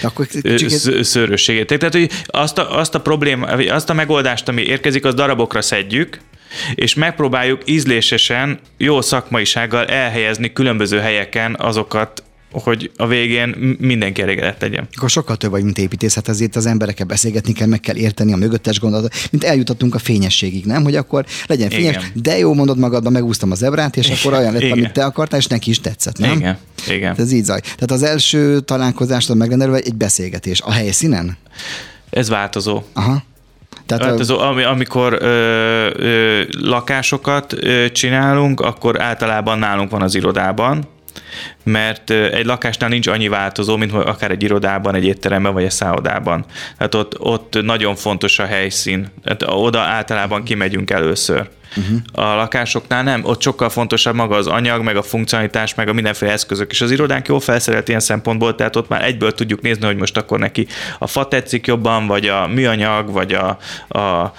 De 0.00 0.06
akkor 0.06 0.26
ö, 0.42 0.54
kicsit, 0.54 0.70
sz- 0.70 1.04
szőrösségét. 1.04 1.66
Tehát, 1.66 1.94
hogy 1.94 2.10
azt 2.26 2.58
a, 2.58 2.78
azt 2.78 2.94
a 2.94 3.00
probléma, 3.00 3.46
azt 3.46 3.90
a 3.90 3.94
megoldást, 3.94 4.48
ami 4.48 4.62
érkezik, 4.62 5.04
az 5.04 5.14
darabokra 5.14 5.62
szedjük, 5.62 6.20
és 6.74 6.94
megpróbáljuk 6.94 7.62
ízlésesen, 7.64 8.58
jó 8.76 9.00
szakmaisággal 9.00 9.86
elhelyezni 9.86 10.52
különböző 10.52 10.98
helyeken 10.98 11.56
azokat, 11.58 12.22
hogy 12.62 12.90
a 12.96 13.06
végén 13.06 13.76
mindenki 13.78 14.22
elégedett 14.22 14.60
legyen. 14.60 14.88
akkor 14.96 15.10
sokkal 15.10 15.36
több 15.36 15.50
vagy, 15.50 15.62
mint 15.62 15.78
építész, 15.78 16.14
hát 16.14 16.28
ezért 16.28 16.56
az 16.56 16.66
emberekkel 16.66 17.06
beszélgetni 17.06 17.52
kell, 17.52 17.66
meg 17.66 17.80
kell 17.80 17.96
érteni 17.96 18.32
a 18.32 18.36
mögöttes 18.36 18.80
gondolatot, 18.80 19.14
mint 19.30 19.44
eljutottunk 19.44 19.94
a 19.94 19.98
fényességig, 19.98 20.64
nem? 20.64 20.82
Hogy 20.82 20.96
akkor 20.96 21.24
legyen 21.46 21.70
fényes, 21.70 21.94
Igen. 21.94 22.10
de 22.14 22.38
jó 22.38 22.54
mondod 22.54 22.78
magadban, 22.78 23.12
megúsztam 23.12 23.50
az 23.50 23.58
zebrát, 23.58 23.96
és 23.96 24.08
akkor 24.10 24.38
olyan 24.38 24.52
lett, 24.52 24.62
Igen. 24.62 24.72
amit 24.72 24.92
te 24.92 25.04
akartál, 25.04 25.38
és 25.38 25.46
neki 25.46 25.70
is 25.70 25.80
tetszett, 25.80 26.18
nem? 26.18 26.36
Igen, 26.36 26.58
igen. 26.88 27.08
Hát 27.08 27.18
ez 27.18 27.32
így 27.32 27.44
zaj. 27.44 27.60
Tehát 27.60 27.90
az 27.90 28.02
első 28.02 28.60
találkozástól 28.60 29.36
megrendelve 29.36 29.76
egy 29.76 29.94
beszélgetés. 29.94 30.60
A 30.60 30.72
helyszínen? 30.72 31.36
Ez 32.10 32.28
változó. 32.28 32.82
Aha. 32.92 33.22
Tehát 33.86 34.04
Változó, 34.04 34.38
ami, 34.38 34.62
amikor 34.62 35.18
ö, 35.20 35.26
ö, 35.96 36.42
lakásokat 36.60 37.52
ö, 37.52 37.90
csinálunk, 37.92 38.60
akkor 38.60 39.00
általában 39.00 39.58
nálunk 39.58 39.90
van 39.90 40.02
az 40.02 40.14
irodában, 40.14 40.88
mert 41.64 42.10
egy 42.10 42.46
lakásnál 42.46 42.88
nincs 42.88 43.06
annyi 43.06 43.28
változó, 43.28 43.76
mint 43.76 43.92
akár 43.92 44.30
egy 44.30 44.42
irodában, 44.42 44.94
egy 44.94 45.04
étteremben 45.04 45.52
vagy 45.52 45.64
egy 45.64 45.70
szállodában. 45.70 46.44
Tehát 46.78 46.94
ott, 46.94 47.20
ott 47.20 47.62
nagyon 47.62 47.96
fontos 47.96 48.38
a 48.38 48.46
helyszín. 48.46 49.08
Tehát 49.22 49.42
oda 49.46 49.80
általában 49.80 50.42
kimegyünk 50.42 50.90
először. 50.90 51.48
Uh-huh. 51.76 51.98
A 52.12 52.34
lakásoknál 52.34 53.02
nem, 53.02 53.24
ott 53.24 53.42
sokkal 53.42 53.68
fontosabb 53.68 54.14
maga 54.14 54.36
az 54.36 54.46
anyag, 54.46 54.82
meg 54.82 54.96
a 54.96 55.02
funkcionalitás, 55.02 55.74
meg 55.74 55.88
a 55.88 55.92
mindenféle 55.92 56.32
eszközök. 56.32 56.70
És 56.70 56.80
az 56.80 56.90
irodánk 56.90 57.28
jól 57.28 57.40
felszerelt 57.40 57.88
ilyen 57.88 58.00
szempontból, 58.00 58.54
tehát 58.54 58.76
ott 58.76 58.88
már 58.88 59.04
egyből 59.04 59.32
tudjuk 59.32 59.60
nézni, 59.60 59.86
hogy 59.86 59.96
most 59.96 60.16
akkor 60.16 60.38
neki 60.38 60.66
a 60.98 61.06
fa 61.06 61.28
tetszik 61.28 61.66
jobban, 61.66 62.06
vagy 62.06 62.26
a 62.26 62.46
műanyag, 62.46 63.10
vagy 63.10 63.32
a, 63.32 63.58
a 63.98 64.32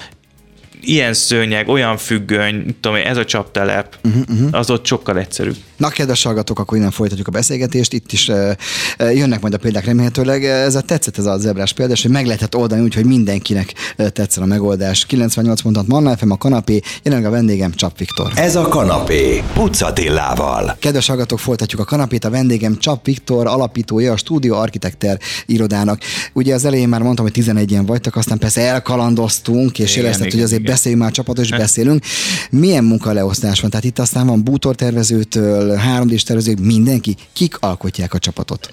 ilyen 0.82 1.14
szőnyeg, 1.14 1.68
olyan 1.68 1.98
függöny, 1.98 2.76
tudom 2.82 2.98
én, 2.98 3.06
ez 3.06 3.18
a 3.18 3.26
csaptelep, 3.26 3.98
uh-huh, 4.04 4.22
uh-huh. 4.30 4.50
az 4.52 4.70
ott 4.70 4.86
sokkal 4.86 5.18
egyszerűbb. 5.18 5.56
Na, 5.78 5.90
kedves 5.90 6.24
hallgatók, 6.24 6.60
akkor 6.60 6.78
innen 6.78 6.92
folytatjuk 6.92 7.28
a 7.28 7.32
beszélgetést. 7.32 7.94
Itt 7.94 8.12
is 8.12 8.28
uh, 8.28 8.52
jönnek 8.98 9.42
majd 9.42 9.54
a 9.54 9.58
példák 9.58 9.86
remélhetőleg. 9.86 10.46
Ez 10.46 10.76
a 10.76 10.82
tetszett 10.82 11.18
ez 11.18 11.26
a 11.26 11.38
zebrás 11.38 11.74
példa, 11.74 11.94
és 11.94 12.02
hogy 12.02 12.12
meg 12.12 12.26
lehetett 12.26 12.56
oldani 12.56 12.82
úgy, 12.82 12.94
hogy 12.94 13.06
mindenkinek 13.06 13.74
tetszen 13.96 14.44
a 14.44 14.46
megoldás. 14.46 15.06
98 15.06 15.62
pontot 15.62 15.88
Manna 15.88 16.18
FM 16.18 16.32
a 16.32 16.38
kanapé, 16.38 16.80
jelenleg 17.04 17.30
a 17.30 17.32
vendégem 17.34 17.72
Csap 17.72 17.98
Viktor. 17.98 18.32
Ez 18.36 18.56
a 18.56 18.68
kanapé. 18.68 19.44
Pucatillával. 19.54 20.76
Kedves 20.80 21.08
hallgatók, 21.08 21.40
folytatjuk 21.40 21.82
a 21.82 21.86
kanapét. 21.86 22.26
A 22.26 22.30
vendégem 22.30 22.78
Csap 22.78 23.06
Viktor, 23.06 23.48
alapítója 23.48 24.12
a 24.12 24.18
Stúdió 24.18 24.56
Architekter 24.56 25.20
irodának. 25.46 26.02
Ugye 26.34 26.54
az 26.54 26.66
elején 26.66 26.90
már 26.90 27.02
mondtam, 27.02 27.26
hogy 27.26 27.44
11-en 27.44 27.84
vagytok, 27.86 28.16
aztán 28.16 28.38
persze 28.38 28.62
elkalandoztunk, 28.62 29.80
és 29.80 29.96
érezted, 29.96 30.32
hogy 30.32 30.42
azért. 30.42 30.67
Beszéljünk 30.68 31.04
már 31.04 31.14
csapatot, 31.14 31.44
és 31.44 31.52
beszélünk. 31.66 32.04
Milyen 32.50 32.84
munkaleosztás 32.84 33.60
van? 33.60 33.70
Tehát 33.70 33.86
itt 33.86 34.00
aztán 34.00 34.28
van 34.28 34.44
bútortervezőtől, 34.44 35.76
3 35.76 36.08
d 36.08 36.24
tervezők, 36.26 36.60
mindenki. 36.60 37.16
Kik 37.34 37.58
alkotják 37.60 38.14
a 38.14 38.20
csapatot? 38.20 38.70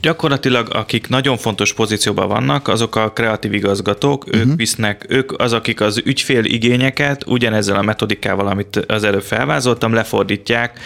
Gyakorlatilag, 0.00 0.68
akik 0.72 1.08
nagyon 1.08 1.36
fontos 1.36 1.72
pozícióban 1.72 2.28
vannak, 2.28 2.68
azok 2.68 2.96
a 2.96 3.12
kreatív 3.12 3.52
igazgatók, 3.52 4.26
uh-huh. 4.26 4.40
ők 4.40 4.56
visznek, 4.56 5.06
ők 5.08 5.40
az, 5.40 5.52
akik 5.52 5.80
az 5.80 6.02
ügyfél 6.04 6.44
igényeket 6.44 7.26
ugyanezzel 7.26 7.76
a 7.76 7.82
metodikával, 7.82 8.46
amit 8.46 8.76
az 8.76 9.04
előbb 9.04 9.22
felvázoltam, 9.22 9.92
lefordítják 9.92 10.80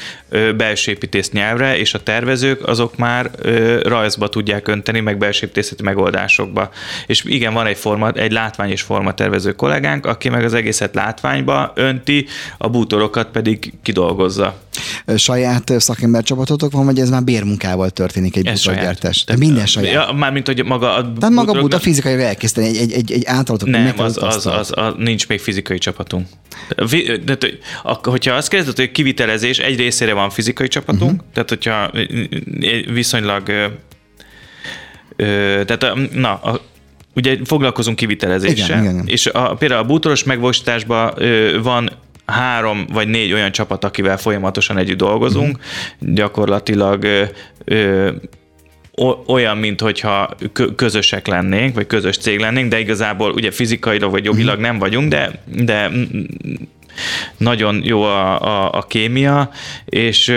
belső 0.57 0.91
építész 0.91 1.31
nyelvre, 1.31 1.79
és 1.79 1.95
a 1.95 2.03
tervezők 2.03 2.69
azok 2.69 2.97
már 2.97 3.31
rajzba 3.83 4.29
tudják 4.29 4.69
önteni, 4.69 5.01
meg 5.01 5.19
belső 5.19 5.47
építészeti 5.47 5.83
megoldásokba. 5.83 6.71
És 7.07 7.25
igen, 7.25 7.53
van 7.53 7.67
egy, 7.67 7.77
forma, 7.77 8.11
egy 8.11 8.33
látvány 8.33 8.71
és 8.71 8.83
formatervező 8.83 9.53
kollégánk, 9.53 10.07
aki 10.07 10.29
meg 10.29 10.45
az 10.45 10.55
egészet 10.55 10.95
látványba 10.95 11.73
önti, 11.75 12.27
a 12.59 12.69
bútorokat 12.69 13.31
pedig 13.31 13.73
kidolgozza. 13.83 14.59
Saját 15.17 15.73
szakember 15.77 16.23
csapatotok 16.23 16.73
van, 16.73 16.85
vagy 16.85 16.99
ez 16.99 17.11
már 17.11 17.25
bérmunkával 17.25 17.91
történik 17.91 18.37
egy 18.37 18.45
bútorgyártás? 18.45 19.25
De 19.25 19.37
minden 19.37 19.67
saját. 19.67 19.93
Ja, 19.93 20.13
mármint, 20.13 20.47
hogy 20.47 20.65
maga 20.65 20.95
a 20.95 21.13
Tehát 21.13 21.35
maga 21.35 21.53
bútor, 21.53 21.75
a 21.75 21.83
fizikai 21.83 22.23
elkészíteni 22.23 22.67
egy, 22.67 22.77
egy, 22.77 22.93
egy, 22.93 23.13
egy 23.13 23.25
általatok. 23.27 23.69
Nem, 23.69 23.93
az, 23.97 24.23
az, 24.23 24.47
az, 24.47 24.73
az, 24.75 24.95
nincs 24.97 25.29
még 25.29 25.41
fizikai 25.41 25.79
csapatunk. 25.79 26.27
De, 27.25 27.35
de, 27.35 27.49
hogyha 28.03 28.35
azt 28.35 28.49
kérdezed, 28.49 28.77
hogy 28.77 28.91
kivitelezés, 28.91 29.59
egy 29.59 29.77
részére 29.77 30.13
van 30.13 30.31
fizikai 30.31 30.69
csapatunk, 30.69 31.13
uh-huh. 31.13 31.29
tehát 31.33 31.49
hogyha 31.49 31.91
viszonylag 32.93 33.71
tehát 35.67 35.87
na, 36.13 36.35
a, 36.35 36.61
ugye 37.15 37.39
foglalkozunk 37.45 37.97
kivitelezéssel, 37.97 38.81
igen, 38.81 38.93
igen. 38.93 39.07
és 39.07 39.27
a, 39.27 39.55
például 39.55 39.81
a 39.81 39.87
bútoros 39.87 40.25
megvalósításban 40.25 41.15
van 41.63 41.91
három 42.31 42.87
vagy 42.93 43.09
négy 43.09 43.33
olyan 43.33 43.53
csapat, 43.53 43.85
akivel 43.85 44.19
folyamatosan 44.19 44.79
együtt 44.79 44.97
dolgozunk, 44.97 45.57
uh-huh. 45.57 46.15
gyakorlatilag 46.15 47.05
ö, 47.05 47.25
ö, 47.65 48.11
olyan, 49.27 49.57
mint 49.57 49.81
hogyha 49.81 50.29
közösek 50.77 51.27
lennénk, 51.27 51.75
vagy 51.75 51.87
közös 51.87 52.17
cég 52.17 52.39
lennénk, 52.39 52.71
de 52.71 52.79
igazából 52.79 53.33
ugye 53.33 53.51
fizikailag 53.51 54.11
vagy 54.11 54.25
jogilag 54.25 54.61
nem 54.61 54.79
vagyunk, 54.79 55.09
de, 55.09 55.43
de 55.47 55.91
nagyon 57.37 57.81
jó 57.85 58.03
a, 58.03 58.41
a, 58.43 58.73
a 58.73 58.83
kémia, 58.83 59.51
és 59.85 60.29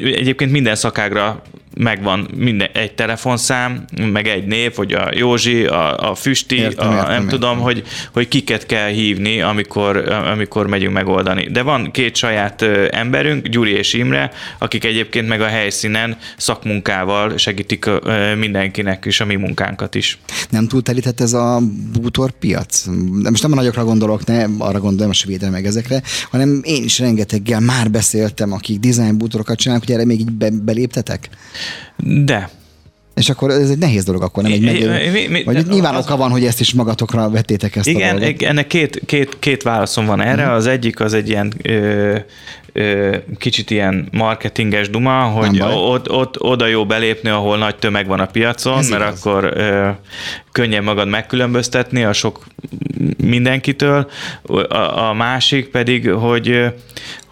egyébként 0.00 0.50
minden 0.50 0.74
szakágra 0.74 1.42
megvan 1.76 2.28
minden, 2.36 2.68
egy 2.72 2.94
telefonszám, 2.94 3.84
meg 4.12 4.26
egy 4.26 4.46
név, 4.46 4.74
hogy 4.74 4.92
a 4.92 5.10
Józsi, 5.14 5.64
a, 5.64 6.10
a 6.10 6.14
Füsti, 6.14 6.56
értem, 6.56 6.88
a, 6.88 6.92
értem, 6.92 7.06
nem 7.06 7.22
értem. 7.22 7.28
tudom, 7.28 7.58
hogy, 7.58 7.82
hogy 8.12 8.28
kiket 8.28 8.66
kell 8.66 8.88
hívni, 8.88 9.40
amikor, 9.40 9.96
amikor 10.32 10.66
megyünk 10.66 10.94
megoldani. 10.94 11.48
De 11.50 11.62
van 11.62 11.90
két 11.90 12.16
saját 12.16 12.62
emberünk, 12.90 13.46
Gyuri 13.46 13.70
és 13.70 13.92
Imre, 13.92 14.30
akik 14.58 14.84
egyébként 14.84 15.28
meg 15.28 15.40
a 15.40 15.46
helyszínen 15.46 16.16
szakmunkával 16.36 17.38
segítik 17.38 17.90
mindenkinek 18.38 19.04
is 19.04 19.20
a 19.20 19.24
mi 19.24 19.34
munkánkat 19.34 19.94
is. 19.94 20.18
Nem 20.50 20.68
túl 20.68 20.82
telített 20.82 21.20
ez 21.20 21.32
a 21.32 21.60
bútorpiac? 22.00 22.84
De 23.22 23.30
most 23.30 23.42
nem 23.42 23.52
a 23.52 23.54
nagyokra 23.54 23.84
gondolok, 23.84 24.26
ne 24.26 24.44
arra 24.58 24.80
gondolom 24.80 25.10
a 25.10 25.14
svédre 25.14 25.50
meg 25.50 25.66
ezekre, 25.66 26.02
hanem 26.30 26.60
én 26.64 26.82
is 26.82 26.98
rengeteggel 26.98 27.60
már 27.60 27.90
beszéltem, 27.90 28.52
akik 28.52 28.78
design 28.78 29.18
bútorokat 29.18 29.58
csinálnak, 29.58 29.86
hogy 29.86 29.94
erre 29.94 30.04
még 30.04 30.20
így 30.20 30.32
be, 30.32 30.50
beléptetek? 30.50 31.28
De. 31.96 32.50
És 33.14 33.28
akkor 33.28 33.50
ez 33.50 33.70
egy 33.70 33.78
nehéz 33.78 34.04
dolog, 34.04 34.22
akkor 34.22 34.42
nem 34.42 34.52
egy 34.52 35.30
mi, 35.30 35.42
Vagy 35.42 35.66
nyilván 35.66 35.94
az... 35.94 36.04
oka 36.04 36.16
van, 36.16 36.30
hogy 36.30 36.44
ezt 36.44 36.60
is 36.60 36.72
magatokra 36.72 37.30
vettétek 37.30 37.76
ezt 37.76 37.86
igen, 37.86 38.08
a 38.08 38.12
dolgot. 38.18 38.28
Igen, 38.28 38.50
ennek 38.50 38.66
két, 38.66 39.00
két, 39.06 39.36
két 39.38 39.62
válaszom 39.62 40.06
van 40.06 40.20
erre. 40.20 40.44
Hmm. 40.44 40.52
Az 40.52 40.66
egyik 40.66 41.00
az 41.00 41.14
egy 41.14 41.28
ilyen 41.28 41.52
ö, 41.62 42.16
ö, 42.72 43.16
kicsit 43.38 43.70
ilyen 43.70 44.08
marketinges 44.12 44.90
duma, 44.90 45.22
hogy 45.22 45.60
ott, 45.62 46.10
ott, 46.10 46.40
oda 46.40 46.66
jó 46.66 46.86
belépni, 46.86 47.28
ahol 47.28 47.58
nagy 47.58 47.76
tömeg 47.76 48.06
van 48.06 48.20
a 48.20 48.26
piacon, 48.26 48.78
Ez 48.78 48.88
mert 48.88 49.02
igaz. 49.02 49.20
akkor 49.20 49.52
ö, 49.56 49.88
könnyen 50.52 50.84
magad 50.84 51.08
megkülönböztetni 51.08 52.04
a 52.04 52.12
sok 52.12 52.44
mindenkitől. 53.24 54.10
A, 54.42 54.76
a 55.08 55.12
másik 55.12 55.66
pedig, 55.68 56.10
hogy 56.10 56.64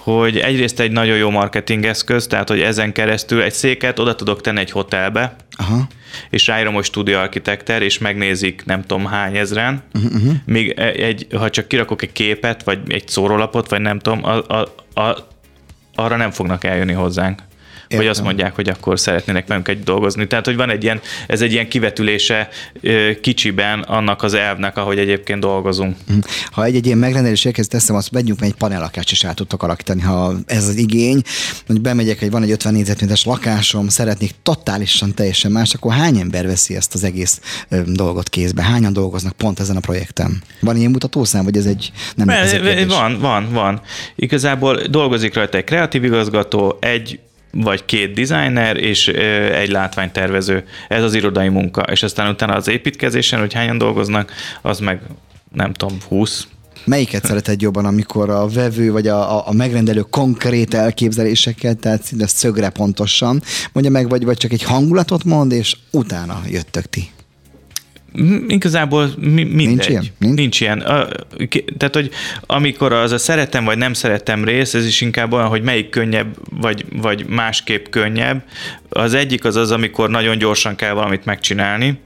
hogy 0.02 0.38
egyrészt 0.38 0.80
egy 0.80 0.90
nagyon 0.90 1.16
jó 1.16 1.30
marketing 1.30 1.84
eszköz, 1.84 2.26
tehát 2.26 2.48
hogy 2.48 2.60
ezen 2.60 2.92
keresztül 2.92 3.42
egy 3.42 3.52
széket 3.52 3.98
oda 3.98 4.14
tudok 4.14 4.40
tenni 4.40 4.60
egy 4.60 4.70
hotelbe, 4.70 5.36
Aha. 5.56 5.86
és 6.30 6.46
ráírom, 6.46 6.74
hogy 6.74 6.84
studio 6.84 7.18
architekter, 7.18 7.82
és 7.82 7.98
megnézik 7.98 8.64
nem 8.64 8.80
tudom 8.80 9.06
hány 9.06 9.36
ezren, 9.36 9.82
uh-huh. 9.94 10.12
uh-huh. 10.12 10.32
még 10.44 10.74
e- 10.76 10.86
egy, 10.86 11.26
ha 11.36 11.50
csak 11.50 11.68
kirakok 11.68 12.02
egy 12.02 12.12
képet, 12.12 12.62
vagy 12.62 12.78
egy 12.88 13.08
szórólapot, 13.08 13.70
vagy 13.70 13.80
nem 13.80 13.98
tudom, 13.98 14.24
a, 14.24 14.46
a, 14.46 14.74
a, 15.00 15.28
arra 15.94 16.16
nem 16.16 16.30
fognak 16.30 16.64
eljönni 16.64 16.92
hozzánk. 16.92 17.42
Értem. 17.90 18.06
hogy 18.06 18.16
azt 18.16 18.24
mondják, 18.24 18.54
hogy 18.54 18.68
akkor 18.68 19.00
szeretnének 19.00 19.46
velünk 19.46 19.68
egy 19.68 19.82
dolgozni. 19.82 20.26
Tehát, 20.26 20.44
hogy 20.44 20.56
van 20.56 20.70
egy 20.70 20.82
ilyen, 20.82 21.00
ez 21.26 21.40
egy 21.40 21.52
ilyen 21.52 21.68
kivetülése 21.68 22.48
kicsiben 23.20 23.80
annak 23.80 24.22
az 24.22 24.34
elvnek, 24.34 24.76
ahogy 24.76 24.98
egyébként 24.98 25.40
dolgozunk. 25.40 25.96
Mhm. 26.08 26.18
Ha 26.50 26.64
egy, 26.64 26.76
egy 26.76 26.86
ilyen 26.86 26.98
megrendelés 26.98 27.44
érkezik, 27.44 27.70
teszem, 27.70 27.96
azt 27.96 28.10
megyünk, 28.10 28.40
egy 28.40 28.54
panellakást 28.54 29.10
is 29.10 29.24
el 29.24 29.34
tudtok 29.34 29.62
alakítani, 29.62 30.00
ha 30.00 30.34
ez 30.46 30.68
az 30.68 30.76
igény, 30.76 31.22
hogy 31.66 31.80
bemegyek, 31.80 32.18
hogy 32.18 32.30
van 32.30 32.42
egy 32.42 32.50
50 32.50 32.72
négyzetméteres 32.72 33.24
lakásom, 33.24 33.88
szeretnék 33.88 34.34
totálisan 34.42 35.14
teljesen 35.14 35.50
más, 35.50 35.74
akkor 35.74 35.92
hány 35.92 36.18
ember 36.18 36.46
veszi 36.46 36.76
ezt 36.76 36.94
az 36.94 37.04
egész 37.04 37.40
dolgot 37.86 38.28
kézbe? 38.28 38.62
Hányan 38.62 38.92
dolgoznak 38.92 39.32
pont 39.32 39.60
ezen 39.60 39.76
a 39.76 39.80
projekten? 39.80 40.42
Van 40.60 40.76
ilyen 40.76 40.90
mutatószám, 40.90 41.44
vagy 41.44 41.56
ez 41.56 41.66
egy 41.66 41.92
nem 42.14 42.26
Be, 42.26 42.84
Van, 42.86 43.18
van, 43.20 43.52
van. 43.52 43.80
Igazából 44.16 44.82
dolgozik 44.90 45.34
rajta 45.34 45.58
egy 45.58 45.64
kreatív 45.64 46.04
igazgató, 46.04 46.76
egy 46.80 47.20
vagy 47.50 47.84
két 47.84 48.14
designer 48.14 48.76
és 48.76 49.08
egy 49.08 49.70
látványtervező. 49.70 50.64
Ez 50.88 51.02
az 51.02 51.14
irodai 51.14 51.48
munka. 51.48 51.82
És 51.82 52.02
aztán 52.02 52.30
utána 52.30 52.54
az 52.54 52.68
építkezésen, 52.68 53.40
hogy 53.40 53.52
hányan 53.52 53.78
dolgoznak, 53.78 54.32
az 54.62 54.78
meg 54.78 55.00
nem 55.52 55.72
tudom, 55.72 55.98
20, 56.08 56.46
Melyiket 56.84 57.24
szereted 57.24 57.60
jobban, 57.60 57.84
amikor 57.84 58.30
a 58.30 58.48
vevő 58.48 58.92
vagy 58.92 59.06
a, 59.06 59.48
a, 59.48 59.52
megrendelő 59.52 60.00
konkrét 60.00 60.74
elképzelésekkel, 60.74 61.74
tehát 61.74 62.02
szinte 62.02 62.26
szögre 62.26 62.68
pontosan 62.68 63.42
mondja 63.72 63.92
meg, 63.92 64.08
vagy, 64.08 64.24
vagy 64.24 64.36
csak 64.36 64.52
egy 64.52 64.62
hangulatot 64.62 65.24
mond, 65.24 65.52
és 65.52 65.76
utána 65.90 66.42
jöttök 66.48 66.84
ti? 66.84 67.10
Igazából 68.48 69.10
mi, 69.18 69.42
mindegy. 69.42 69.54
Nincs 69.66 69.88
ilyen? 69.88 70.04
Nincs, 70.18 70.36
Nincs 70.36 70.60
ilyen. 70.60 70.80
A, 70.80 71.08
tehát, 71.76 71.94
hogy 71.94 72.10
amikor 72.40 72.92
az 72.92 73.12
a 73.12 73.18
szeretem 73.18 73.64
vagy 73.64 73.78
nem 73.78 73.92
szeretem 73.92 74.44
rész, 74.44 74.74
ez 74.74 74.86
is 74.86 75.00
inkább 75.00 75.32
olyan, 75.32 75.48
hogy 75.48 75.62
melyik 75.62 75.88
könnyebb, 75.88 76.36
vagy, 76.50 76.84
vagy 76.92 77.26
másképp 77.26 77.86
könnyebb. 77.90 78.42
Az 78.88 79.14
egyik 79.14 79.44
az 79.44 79.56
az, 79.56 79.70
amikor 79.70 80.10
nagyon 80.10 80.38
gyorsan 80.38 80.76
kell 80.76 80.92
valamit 80.92 81.24
megcsinálni. 81.24 81.98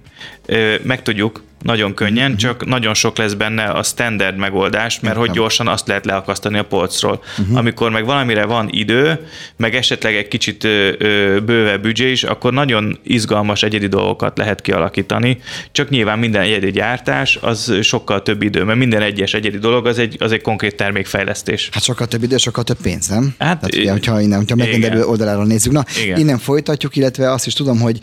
Meg 0.82 1.02
tudjuk, 1.02 1.42
nagyon 1.64 1.94
könnyen, 1.94 2.24
uh-huh. 2.24 2.40
csak 2.40 2.66
nagyon 2.66 2.94
sok 2.94 3.16
lesz 3.16 3.32
benne 3.32 3.64
a 3.64 3.82
standard 3.82 4.36
megoldás, 4.36 5.00
mert 5.00 5.16
hogy 5.16 5.30
gyorsan 5.30 5.68
azt 5.68 5.86
lehet 5.86 6.04
leakasztani 6.04 6.58
a 6.58 6.64
polcról. 6.64 7.22
Uh-huh. 7.38 7.56
Amikor 7.56 7.90
meg 7.90 8.04
valamire 8.04 8.44
van 8.44 8.68
idő, 8.70 9.26
meg 9.56 9.74
esetleg 9.74 10.14
egy 10.14 10.28
kicsit 10.28 10.64
ö, 10.64 10.92
ö, 10.98 11.40
bőve 11.40 11.76
büdzsé 11.76 12.10
is, 12.10 12.22
akkor 12.22 12.52
nagyon 12.52 12.98
izgalmas 13.02 13.62
egyedi 13.62 13.86
dolgokat 13.86 14.38
lehet 14.38 14.60
kialakítani, 14.60 15.38
csak 15.72 15.88
nyilván 15.88 16.18
minden 16.18 16.42
egyedi 16.42 16.70
gyártás 16.70 17.38
az 17.40 17.72
sokkal 17.82 18.22
több 18.22 18.42
idő, 18.42 18.64
mert 18.64 18.78
minden 18.78 19.02
egyes 19.02 19.34
egyedi 19.34 19.58
dolog 19.58 19.86
az 19.86 19.98
egy, 19.98 20.16
az 20.18 20.32
egy 20.32 20.42
konkrét 20.42 20.76
termékfejlesztés. 20.76 21.68
Hát 21.72 21.82
sokkal 21.82 22.06
több 22.06 22.22
idő, 22.22 22.36
sokkal 22.36 22.64
több 22.64 22.80
pénz, 22.82 23.08
nem? 23.08 23.34
Hát, 23.38 23.60
hát 23.62 23.74
ugye, 23.74 23.90
hogyha 23.90 24.20
innen, 24.20 24.38
hogyha 24.38 24.56
megrendelő 24.56 25.04
oldalára 25.04 25.44
nézzük. 25.44 25.72
Na, 25.72 25.84
igen. 26.02 26.18
innen 26.18 26.38
folytatjuk, 26.38 26.96
illetve 26.96 27.32
azt 27.32 27.46
is 27.46 27.52
tudom, 27.52 27.80
hogy 27.80 27.98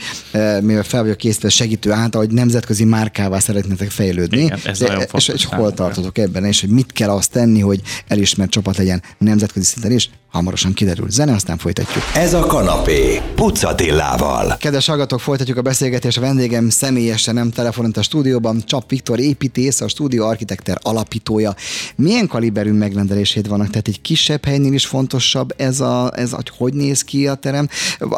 mivel 0.62 0.84
fel 0.84 1.02
vagyok 1.02 1.18
készítve 1.18 1.50
segítő 1.50 1.92
által, 1.92 2.22
hogy 2.22 2.32
nemzetközi 2.32 2.84
márkává 2.84 3.40
szeretnétek 3.52 3.90
fejlődni. 3.90 4.42
Igen, 4.42 4.60
ez 4.64 4.80
de, 4.80 5.08
és, 5.14 5.28
és 5.28 5.46
hol 5.46 5.74
tartotok 5.74 6.18
ebben, 6.18 6.46
és 6.46 6.62
hogy 6.62 6.70
mit 6.70 6.92
kell 6.92 7.10
azt 7.10 7.32
tenni, 7.32 7.60
hogy 7.60 7.82
elismert 8.08 8.50
csapat 8.50 8.78
legyen 8.78 9.02
nemzetközi 9.18 9.66
szinten 9.66 9.92
is, 9.92 10.10
hamarosan 10.32 10.74
kiderül. 10.74 11.10
Zene, 11.10 11.34
aztán 11.34 11.58
folytatjuk. 11.58 12.04
Ez 12.14 12.34
a 12.34 12.40
kanapé, 12.40 13.22
Pucatillával. 13.36 14.58
Kedves 14.58 14.86
hallgatók, 14.86 15.20
folytatjuk 15.20 15.58
a 15.58 15.62
beszélgetést. 15.62 16.18
A 16.18 16.22
vendégem 16.22 16.70
személyesen 16.70 17.34
nem 17.34 17.52
telefonont 17.52 17.98
a 17.98 18.02
stúdióban. 18.02 18.62
Csap 18.66 18.90
Viktor 18.90 19.20
építész, 19.20 19.82
a 19.82 19.88
stúdió 19.88 20.26
architekter 20.26 20.78
alapítója. 20.82 21.56
Milyen 21.96 22.28
kaliberű 22.28 22.72
megrendelését 22.72 23.48
vannak? 23.48 23.70
Tehát 23.70 23.88
egy 23.88 24.02
kisebb 24.02 24.46
helynél 24.46 24.74
is 24.74 24.86
fontosabb 24.86 25.54
ez, 25.58 25.80
a, 25.80 26.12
ez 26.16 26.32
hogy 26.32 26.52
hogy 26.58 26.74
néz 26.74 27.02
ki 27.02 27.28
a 27.28 27.36
terem, 27.36 27.68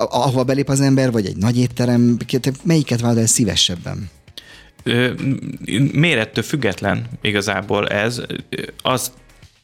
ahova 0.09 0.43
belép 0.43 0.69
az 0.69 0.81
ember, 0.81 1.11
vagy 1.11 1.25
egy 1.25 1.37
nagy 1.37 1.57
étterem? 1.57 2.17
Melyiket 2.63 3.01
vállal 3.01 3.25
szívesebben? 3.25 4.09
Mérettől 5.91 6.43
független 6.43 7.05
igazából 7.21 7.87
ez. 7.87 8.21
Az 8.81 9.11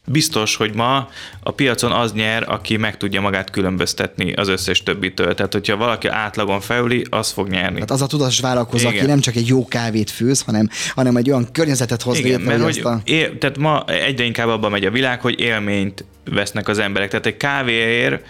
biztos, 0.09 0.55
hogy 0.55 0.73
ma 0.73 1.09
a 1.43 1.51
piacon 1.51 1.91
az 1.91 2.13
nyer, 2.13 2.45
aki 2.47 2.77
meg 2.77 2.97
tudja 2.97 3.21
magát 3.21 3.49
különböztetni 3.49 4.33
az 4.33 4.47
összes 4.47 4.83
többitől. 4.83 5.35
Tehát, 5.35 5.53
hogyha 5.53 5.77
valaki 5.77 6.07
átlagon 6.07 6.59
felüli, 6.61 7.05
az 7.09 7.31
fog 7.31 7.47
nyerni. 7.47 7.73
Tehát 7.73 7.91
az 7.91 8.01
a 8.01 8.07
tudatos 8.07 8.39
vállalkozó, 8.39 8.87
Igen. 8.87 8.99
aki 8.99 9.09
nem 9.09 9.19
csak 9.19 9.35
egy 9.35 9.47
jó 9.47 9.67
kávét 9.67 10.09
főz, 10.09 10.41
hanem, 10.41 10.69
hanem 10.95 11.15
egy 11.15 11.29
olyan 11.29 11.51
környezetet 11.51 12.01
hoz 12.01 12.17
Igen, 12.17 12.39
létre, 12.39 12.57
mert 12.57 12.63
hogy 12.63 12.81
a... 12.83 13.01
él, 13.03 13.37
tehát 13.37 13.57
ma 13.57 13.85
egyre 13.85 14.23
inkább 14.23 14.47
abban 14.47 14.71
megy 14.71 14.85
a 14.85 14.91
világ, 14.91 15.21
hogy 15.21 15.39
élményt 15.39 16.05
vesznek 16.25 16.67
az 16.67 16.79
emberek. 16.79 17.09
Tehát 17.09 17.25
egy 17.25 17.37
kávéért 17.37 18.25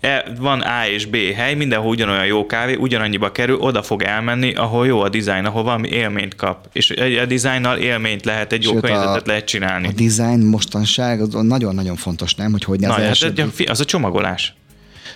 e- 0.00 0.24
van 0.38 0.60
A 0.60 0.86
és 0.88 1.06
B 1.06 1.16
hely, 1.36 1.54
mindenhol 1.54 1.90
ugyanolyan 1.90 2.26
jó 2.26 2.46
kávé, 2.46 2.74
ugyanannyiba 2.74 3.32
kerül, 3.32 3.56
oda 3.56 3.82
fog 3.82 4.02
elmenni, 4.02 4.54
ahol 4.54 4.86
jó 4.86 5.00
a 5.00 5.08
dizájn, 5.08 5.44
ahol 5.44 5.62
valami 5.62 5.88
élményt 5.88 6.34
kap. 6.34 6.68
És 6.72 6.90
egy- 6.90 7.16
a 7.16 7.26
dizájnnal 7.26 7.76
élményt 7.78 8.24
lehet, 8.24 8.52
egy 8.52 8.62
jó 8.64 8.70
Sőt, 8.72 8.82
a- 8.82 8.86
környezetet 8.86 9.26
lehet 9.26 9.44
csinálni. 9.44 9.86
A 9.88 9.92
design 9.92 10.40
mostanság 10.46 11.20
az 11.20 11.28
nagyon-nagyon 11.42 11.96
fontos, 11.96 12.34
nem? 12.34 12.50
Hogy 12.52 12.64
hogy 12.64 12.80
ne 12.80 12.86
Na, 12.86 12.92
az 12.92 12.98
hát 12.98 13.08
első... 13.08 13.26
egy- 13.36 13.50
fi- 13.54 13.68
az 13.68 13.80
a 13.80 13.84
csomagolás. 13.84 14.54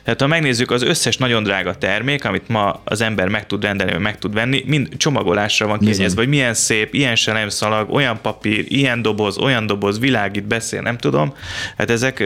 Tehát 0.04 0.20
ha 0.20 0.26
megnézzük 0.26 0.70
az 0.70 0.82
összes 0.82 1.16
nagyon 1.16 1.42
drága 1.42 1.74
termék, 1.74 2.24
amit 2.24 2.48
ma 2.48 2.80
az 2.84 3.00
ember 3.00 3.28
meg 3.28 3.46
tud 3.46 3.62
rendelni, 3.62 3.92
vagy 3.92 4.00
meg 4.00 4.18
tud 4.18 4.34
venni, 4.34 4.62
mind 4.66 4.88
csomagolásra 4.96 5.66
van 5.66 5.78
Bizony. 5.78 5.94
kiegyezve, 5.94 6.20
hogy 6.20 6.30
milyen 6.30 6.54
szép, 6.54 6.94
ilyen 6.94 7.16
selemszalag, 7.16 7.92
olyan 7.92 8.18
papír, 8.22 8.64
ilyen 8.68 9.02
doboz, 9.02 9.38
olyan 9.38 9.66
doboz, 9.66 9.98
világít, 9.98 10.44
beszél, 10.44 10.80
nem 10.80 10.98
tudom. 10.98 11.34
Hát 11.76 11.90
ezek, 11.90 12.22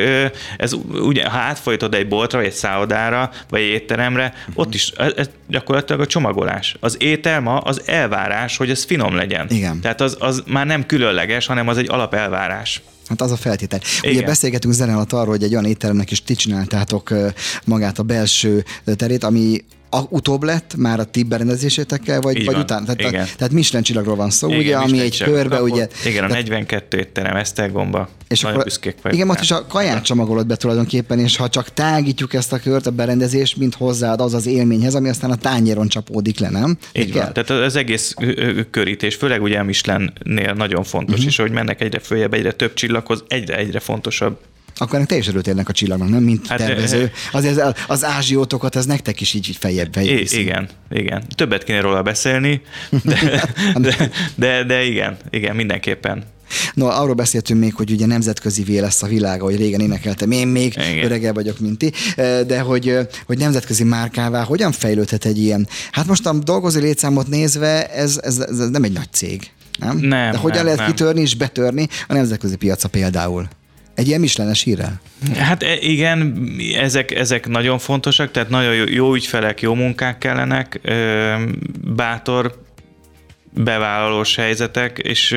ez 0.57 0.73
ugye, 0.93 1.29
ha 1.29 1.39
átfolytod 1.39 1.95
egy 1.95 2.09
boltra, 2.09 2.39
vagy 2.39 2.47
egy 2.47 2.53
szállodára, 2.53 3.31
vagy 3.51 3.61
egy 3.61 3.69
étteremre, 3.69 4.35
ott 4.55 4.75
is 4.75 4.89
ez 4.91 5.31
gyakorlatilag 5.49 6.01
a 6.01 6.07
csomagolás. 6.07 6.77
Az 6.81 6.97
étel 7.01 7.41
ma 7.41 7.59
az 7.59 7.83
elvárás, 7.87 8.57
hogy 8.57 8.71
ez 8.71 8.85
finom 8.85 9.15
legyen. 9.15 9.47
Igen. 9.51 9.81
Tehát 9.81 10.01
az, 10.01 10.17
az 10.21 10.43
már 10.47 10.67
nem 10.67 10.87
különleges, 10.87 11.47
hanem 11.47 11.69
az 11.69 11.79
egy 11.79 11.89
alapelvárás. 11.91 12.83
Hát 13.09 13.21
az 13.21 13.31
a 13.31 13.37
feltétel. 13.37 13.81
Ugye 14.01 14.11
Igen. 14.11 14.25
beszélgetünk 14.25 14.75
zene 14.75 14.95
alatt 14.95 15.13
arról, 15.13 15.31
hogy 15.31 15.43
egy 15.43 15.53
olyan 15.53 15.65
étteremnek 15.65 16.11
is 16.11 16.23
ti 16.23 16.35
csináltátok 16.35 17.15
magát 17.65 17.99
a 17.99 18.03
belső 18.03 18.65
terét, 18.97 19.25
ami 19.25 19.65
a, 19.91 20.01
utóbb 20.09 20.43
lett 20.43 20.75
már 20.77 21.01
a 21.01 21.05
ti 21.05 21.23
berendezésétekkel, 21.23 22.21
vagy, 22.21 22.37
Így 22.39 22.45
vagy 22.45 22.55
van. 22.55 22.63
utána? 22.63 22.83
Tehát, 22.85 23.01
Igen. 23.01 23.13
tehát, 23.13 23.37
tehát 23.37 23.53
Michelin 23.53 23.85
csillagról 23.85 24.17
van 24.17 24.31
szó, 24.31 24.49
Igen, 24.49 24.61
ugye, 24.61 24.77
ami 24.77 25.01
egy 25.01 25.23
körbe, 25.23 25.63
ugye. 25.63 25.89
Igen, 26.05 26.25
a 26.25 26.27
tehát- 26.27 26.43
42 26.43 26.99
étterem, 26.99 27.37
Esztergomba. 27.37 28.09
és 28.29 28.41
Nagyon 28.41 28.59
akkor, 28.59 28.71
büszkék 28.71 28.97
vagyok. 29.03 29.17
igen, 29.17 29.27
most 29.27 29.41
is 29.41 29.51
a 29.51 29.67
kaját 29.67 30.05
csomagolod 30.05 30.47
be 30.47 30.57
tulajdonképpen, 30.57 31.19
és 31.19 31.37
ha 31.37 31.49
csak 31.49 31.69
tágítjuk 31.69 32.35
ezt 32.35 32.53
a 32.53 32.59
kört, 32.59 32.87
a 32.87 32.91
berendezés, 32.91 33.55
mint 33.55 33.75
hozzáad 33.75 34.21
az 34.21 34.35
az 34.35 34.47
élményhez, 34.47 34.95
ami 34.95 35.09
aztán 35.09 35.31
a 35.31 35.37
tányéron 35.37 35.89
csapódik 35.89 36.39
le, 36.39 36.51
nem? 36.51 36.79
Így 36.93 37.13
van. 37.13 37.33
Tehát 37.33 37.51
az 37.51 37.77
egész 37.77 38.15
körítés, 38.71 39.15
főleg 39.15 39.43
ugye 39.43 39.59
a 39.59 39.63
Michelinnél 39.63 40.53
nagyon 40.57 40.85
fontos, 40.85 41.15
uh-huh. 41.15 41.31
és 41.31 41.39
ahogy 41.39 41.53
mennek 41.53 41.81
egyre 41.81 41.99
följebb, 41.99 42.35
egyre 42.35 42.53
több 42.53 42.75
csillaghoz, 42.75 43.25
egyre-egyre 43.29 43.81
fontosabb. 43.81 44.39
Akkor 44.77 44.95
ennek 44.95 45.09
te 45.09 45.17
is 45.17 45.29
örült 45.29 45.49
ennek 45.49 45.69
a 45.69 45.73
csillagnak, 45.73 46.09
nem? 46.09 46.23
Mint 46.23 46.47
Hát, 46.47 46.59
tervező. 46.59 47.11
Azért 47.33 47.61
az, 47.61 47.75
az 47.87 48.05
ázsiótokat, 48.05 48.77
ez 48.77 48.87
nektek 48.87 49.21
is 49.21 49.35
így, 49.35 49.57
feljebb, 49.61 49.93
feljebb 49.93 50.19
viszi. 50.19 50.41
igen, 50.41 50.69
igen. 50.91 51.23
Többet 51.35 51.65
kéne 51.65 51.81
róla 51.81 52.03
beszélni, 52.03 52.61
de, 53.05 53.49
de, 53.75 54.11
de, 54.35 54.65
de 54.65 54.85
igen, 54.85 55.17
igen, 55.31 55.57
mindenképpen. 55.57 56.25
No, 56.75 56.87
arról 56.87 57.15
beszéltünk 57.15 57.61
még, 57.61 57.75
hogy 57.75 57.91
ugye 57.91 58.07
nemzetközi 58.07 58.81
lesz 58.81 59.03
a 59.03 59.07
világa, 59.07 59.45
hogy 59.45 59.57
régen 59.57 59.81
énekeltem, 59.81 60.31
én 60.31 60.47
még 60.49 60.73
Igen. 60.91 61.05
öregebb 61.05 61.35
vagyok, 61.35 61.59
mint 61.59 61.79
ti, 61.79 61.93
de 62.47 62.61
hogy, 62.61 62.99
hogy 63.27 63.39
nemzetközi 63.39 63.85
márkává 63.85 64.43
hogyan 64.43 64.73
fejlődhet 64.73 65.25
egy 65.25 65.39
ilyen? 65.39 65.69
Hát 65.93 66.07
most 66.07 66.27
a 66.27 66.33
dolgozó 66.33 66.81
létszámot 66.81 67.29
nézve, 67.29 67.87
ez, 67.87 68.21
ez, 68.23 68.39
ez 68.39 68.69
nem 68.69 68.83
egy 68.85 68.93
nagy 68.93 69.13
cég, 69.13 69.51
nem? 69.79 69.97
Nem, 69.97 70.31
De 70.31 70.39
hogyan 70.39 70.57
nem, 70.57 70.65
lehet 70.65 70.81
nem. 70.81 70.91
kitörni 70.91 71.21
és 71.21 71.35
betörni 71.35 71.89
a 72.09 72.13
nemzetközi 72.13 72.57
piaca 72.57 72.89
például? 72.89 73.49
Egy 73.97 74.07
ilyen 74.09 74.21
mislenes 74.21 74.63
hírrel? 74.63 75.01
Hát 75.39 75.63
e- 75.63 75.79
igen, 75.81 76.49
ezek, 76.77 77.11
ezek 77.11 77.49
nagyon 77.49 77.79
fontosak, 77.79 78.31
tehát 78.31 78.49
nagyon 78.49 78.75
jó, 78.75 78.85
jó 78.89 79.15
ügyfelek, 79.15 79.61
jó 79.61 79.75
munkák 79.75 80.19
kellenek, 80.19 80.81
bátor 81.95 82.65
bevállalós 83.65 84.37
helyzetek, 84.37 84.99
és 84.99 85.37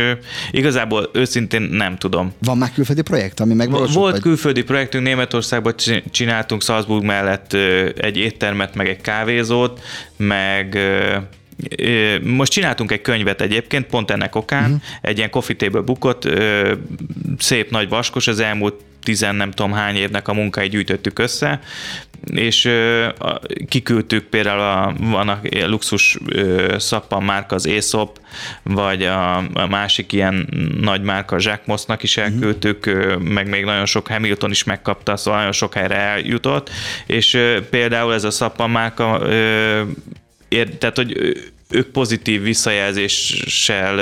igazából 0.51 1.09
őszintén 1.13 1.61
nem 1.61 1.97
tudom. 1.97 2.33
Van 2.39 2.57
már 2.57 2.71
külföldi 2.73 3.01
projekt, 3.01 3.39
ami 3.39 3.53
megvalósult? 3.53 3.95
Volt 3.95 4.11
vagy? 4.11 4.21
külföldi 4.21 4.63
projektünk, 4.63 5.03
Németországban 5.03 5.75
csi- 5.77 6.03
csináltunk 6.11 6.63
Salzburg 6.63 7.03
mellett 7.03 7.53
egy 7.97 8.17
éttermet, 8.17 8.75
meg 8.75 8.87
egy 8.87 9.01
kávézót, 9.01 9.81
meg 10.17 10.77
most 12.23 12.51
csináltunk 12.51 12.91
egy 12.91 13.01
könyvet 13.01 13.41
egyébként, 13.41 13.85
pont 13.85 14.11
ennek 14.11 14.35
okán, 14.35 14.63
uh-huh. 14.63 14.81
egy 15.01 15.17
ilyen 15.17 15.29
coffee 15.29 15.55
table 15.55 15.81
bookot, 15.81 16.29
szép 17.37 17.71
nagy 17.71 17.89
vaskos, 17.89 18.27
az 18.27 18.39
elmúlt 18.39 18.73
tizen 19.03 19.35
nem 19.35 19.51
tudom 19.51 19.71
hány 19.71 19.95
évnek 19.95 20.27
a 20.27 20.33
munkáit 20.33 20.71
gyűjtöttük 20.71 21.19
össze, 21.19 21.61
és 22.33 22.65
ö, 22.65 23.07
a- 23.07 23.39
kiküldtük 23.67 24.24
például 24.24 24.59
a, 24.59 24.93
vannak 25.00 25.55
ilyen 25.55 25.69
luxus 25.69 26.17
ö, 26.25 26.75
szappan 26.79 27.24
márka 27.24 27.55
az 27.55 27.65
Aesop, 27.65 28.19
vagy 28.63 29.03
a, 29.03 29.37
a 29.37 29.67
másik 29.69 30.13
ilyen 30.13 30.50
nagy 30.81 31.01
márka 31.01 31.35
a 31.35 31.39
Jacques 31.41 31.65
Mossnak 31.65 32.03
is 32.03 32.17
elküldtük, 32.17 32.85
ö, 32.85 33.15
meg 33.15 33.50
még 33.50 33.63
nagyon 33.63 33.85
sok 33.85 34.07
Hamilton 34.07 34.51
is 34.51 34.63
megkapta, 34.63 35.17
szóval 35.17 35.39
nagyon 35.39 35.53
sok 35.53 35.74
helyre 35.74 35.95
eljutott, 35.95 36.69
és 37.05 37.33
ö, 37.33 37.59
például 37.69 38.13
ez 38.13 38.24
a 38.24 38.31
szappan 38.31 38.69
márka 38.69 39.19
ö, 39.22 39.81
ér, 40.50 40.70
tehát, 40.70 40.96
hogy 40.96 41.38
ők 41.70 41.88
pozitív 41.88 42.42
visszajelzéssel 42.42 43.96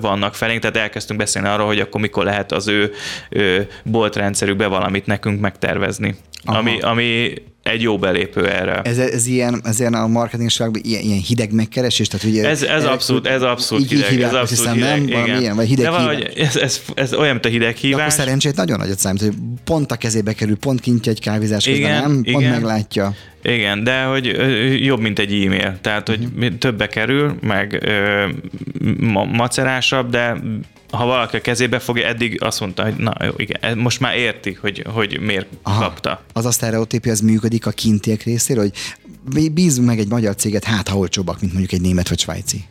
vannak 0.00 0.34
felénk, 0.34 0.60
tehát 0.60 0.76
elkezdtünk 0.76 1.18
beszélni 1.18 1.48
arról, 1.48 1.66
hogy 1.66 1.80
akkor 1.80 2.00
mikor 2.00 2.24
lehet 2.24 2.52
az 2.52 2.68
ő 2.68 2.92
ö, 3.28 3.60
boltrendszerükbe 3.84 4.66
valamit 4.66 5.06
nekünk 5.06 5.40
megtervezni. 5.40 6.16
Aha. 6.44 6.58
Ami, 6.58 6.80
ami 6.80 7.34
egy 7.66 7.82
jó 7.82 7.98
belépő 7.98 8.48
erre. 8.48 8.80
Ez, 8.82 8.98
ez 8.98 9.26
ilyen, 9.26 9.60
ez 9.64 9.80
ilyen 9.80 9.94
a 9.94 10.06
marketing 10.06 10.50
ilyen, 10.82 11.02
ilyen 11.02 11.18
hideg 11.18 11.52
megkeresés? 11.52 12.06
Tehát 12.08 12.26
ugye 12.26 12.48
Ez, 12.48 12.62
ez 12.62 12.68
erre- 12.68 12.86
abszolút, 12.92 13.26
ez 13.26 13.42
abszolút 13.42 13.84
így, 13.84 13.92
így 13.92 13.96
hideg. 13.98 14.10
hívják, 14.12 14.30
ez 14.30 14.36
abszolút 14.36 14.72
hiszem, 14.74 14.74
hideg. 14.74 14.98
nem? 14.98 15.06
Valami 15.10 15.28
igen. 15.28 15.40
ilyen, 15.40 15.56
vagy 15.56 15.68
hideg 15.68 15.84
De 15.84 15.90
valahogy 15.90 16.16
hívás. 16.34 16.54
ez, 16.54 16.56
ez, 16.56 16.82
ez, 16.94 17.14
olyan, 17.14 17.32
mint 17.32 17.44
a 17.44 17.48
hideg 17.48 17.68
De 17.72 17.76
akkor 17.78 17.88
hívás. 17.90 18.12
szerencsét 18.12 18.56
nagyon 18.56 18.78
nagyot 18.78 18.98
számít, 18.98 19.20
hogy 19.20 19.32
pont 19.64 19.92
a 19.92 19.96
kezébe 19.96 20.32
kerül, 20.32 20.56
pont 20.56 20.80
kintja 20.80 21.12
egy 21.12 21.20
kávézás 21.20 21.64
közben, 21.64 21.80
Igen, 21.82 22.00
nem? 22.00 22.22
Pont 22.22 22.26
igen. 22.40 22.50
meglátja. 22.50 23.14
Igen, 23.42 23.84
de 23.84 24.02
hogy 24.02 24.26
jobb, 24.84 25.00
mint 25.00 25.18
egy 25.18 25.32
e-mail. 25.44 25.78
Tehát, 25.80 26.08
hogy 26.08 26.20
Mhm. 26.36 26.54
többe 26.58 26.86
kerül, 26.86 27.34
meg 27.40 27.82
ö, 27.86 28.24
ma- 29.00 29.24
macerásabb, 29.24 30.10
de 30.10 30.36
ha 30.90 31.04
valaki 31.04 31.36
a 31.36 31.40
kezébe 31.40 31.78
fogja, 31.78 32.06
eddig 32.06 32.42
azt 32.42 32.60
mondta, 32.60 32.82
hogy 32.82 32.96
na 32.96 33.14
jó, 33.24 33.32
igen, 33.36 33.78
most 33.78 34.00
már 34.00 34.16
érti, 34.16 34.58
hogy, 34.60 34.84
hogy 34.92 35.20
miért 35.20 35.46
Aha. 35.62 35.80
kapta. 35.80 36.22
Az 36.32 36.44
a 36.44 36.50
sztereotípia, 36.50 37.12
az 37.12 37.20
működik 37.20 37.66
a 37.66 37.70
kintiek 37.70 38.22
részéről, 38.22 38.62
hogy 38.62 38.72
bí- 39.32 39.52
bízunk 39.52 39.86
meg 39.86 39.98
egy 39.98 40.08
magyar 40.08 40.34
céget, 40.34 40.64
hát 40.64 40.88
ha 40.88 40.98
olcsóbbak, 40.98 41.40
mint 41.40 41.52
mondjuk 41.52 41.72
egy 41.72 41.80
német 41.80 42.08
vagy 42.08 42.18
svájci. 42.18 42.64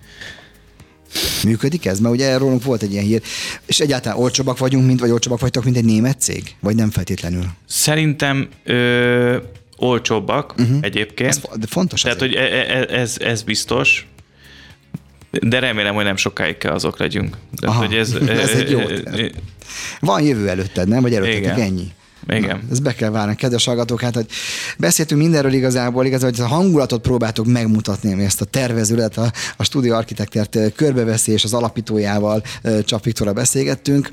Működik 1.43 1.85
ez? 1.85 1.99
Mert 1.99 2.13
ugye 2.13 2.37
rólunk 2.37 2.63
volt 2.63 2.81
egy 2.81 2.91
ilyen 2.91 3.03
hír. 3.03 3.21
És 3.65 3.79
egyáltalán 3.79 4.17
olcsóbbak 4.17 4.57
vagyunk, 4.57 4.85
mint, 4.85 4.99
vagy 4.99 5.09
olcsóbbak 5.09 5.39
vagytok, 5.39 5.63
mint 5.63 5.77
egy 5.77 5.85
német 5.85 6.21
cég? 6.21 6.55
Vagy 6.59 6.75
nem 6.75 6.89
feltétlenül? 6.89 7.43
Szerintem 7.67 8.47
ö, 8.63 9.37
olcsóbbak 9.77 10.53
uh-huh. 10.57 10.77
egyébként. 10.81 11.29
Ez, 11.29 11.41
fontos 11.67 12.01
Tehát, 12.01 12.21
azért. 12.21 12.33
hogy 12.33 12.43
e- 12.43 12.75
e- 12.77 12.99
ez, 12.99 13.17
ez 13.19 13.43
biztos, 13.43 14.07
de 15.41 15.59
remélem, 15.59 15.95
hogy 15.95 16.03
nem 16.03 16.15
sokáig 16.15 16.57
kell 16.57 16.73
azok 16.73 16.99
legyünk. 16.99 17.37
Tehát, 17.55 17.75
Aha. 17.75 17.85
hogy 17.85 17.95
ez, 17.95 18.13
Ez 18.27 18.49
egy 18.49 18.71
jó 18.71 18.79
terv. 18.87 19.19
Van 19.99 20.21
jövő 20.21 20.49
előtted, 20.49 20.87
nem? 20.87 21.01
Vagy 21.01 21.11
Igen. 21.11 21.59
ennyi? 21.59 21.87
Igen. 22.27 22.57
Na, 22.57 22.71
ezt 22.71 22.81
be 22.81 22.93
kell 22.93 23.09
várni, 23.09 23.35
kedves 23.35 23.65
hallgatók, 23.65 24.01
hát 24.01 24.15
hogy 24.15 24.25
beszéltünk 24.77 25.21
mindenről 25.21 25.53
igazából, 25.53 26.05
igazából, 26.05 26.37
hogy 26.37 26.51
a 26.51 26.55
hangulatot 26.55 27.01
próbáltuk 27.01 27.45
megmutatni, 27.45 28.13
ami 28.13 28.23
ezt 28.23 28.41
a 28.41 28.45
tervezőlet, 28.45 29.17
a, 29.17 29.31
a 29.57 29.63
stúdió 29.63 29.95
architektert 29.95 30.57
körbeveszi, 30.75 31.31
és 31.31 31.43
az 31.43 31.53
alapítójával, 31.53 32.43
Csap 32.85 33.03
Viktorra 33.03 33.33
beszélgettünk. 33.33 34.09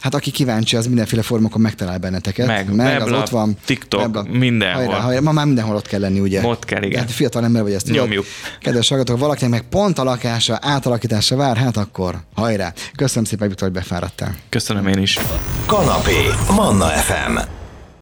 Hát 0.00 0.14
aki 0.14 0.30
kíváncsi, 0.30 0.76
az 0.76 0.86
mindenféle 0.86 1.22
formokon 1.22 1.60
megtalál 1.60 1.98
benneteket. 1.98 2.46
Meg, 2.46 2.74
meg 2.74 2.86
az 2.86 3.02
weblap, 3.02 3.22
ott 3.22 3.28
van. 3.28 3.56
TikTok, 3.64 4.28
mindenhol. 4.28 4.84
Hajrá, 4.84 5.00
hajrá. 5.00 5.20
Ma 5.20 5.32
már 5.32 5.46
mindenhol 5.46 5.76
ott 5.76 5.86
kell 5.86 6.00
lenni, 6.00 6.20
ugye? 6.20 6.46
Ott 6.46 6.64
kell, 6.64 6.82
igen. 6.82 7.00
Hát 7.00 7.10
fiatal 7.10 7.44
ember 7.44 7.62
vagy 7.62 7.72
ezt 7.72 7.86
tudod. 7.86 8.00
Nyomjuk. 8.02 8.24
Kedves 8.60 8.88
hallgatók, 8.88 9.18
valakinek 9.18 9.50
meg 9.50 9.62
pont 9.62 9.98
a 9.98 10.04
lakása, 10.04 10.58
átalakítása 10.62 11.36
vár, 11.36 11.56
hát 11.56 11.76
akkor 11.76 12.20
hajrá. 12.34 12.72
Köszönöm 12.96 13.24
szépen, 13.24 13.48
Viktor, 13.48 13.68
hogy 13.68 13.76
befáradtál. 13.76 14.34
Köszönöm 14.48 14.86
én 14.86 14.98
is. 14.98 15.18
Kanapé. 15.66 16.16
Manna 16.54 16.92
FM. 17.36 17.63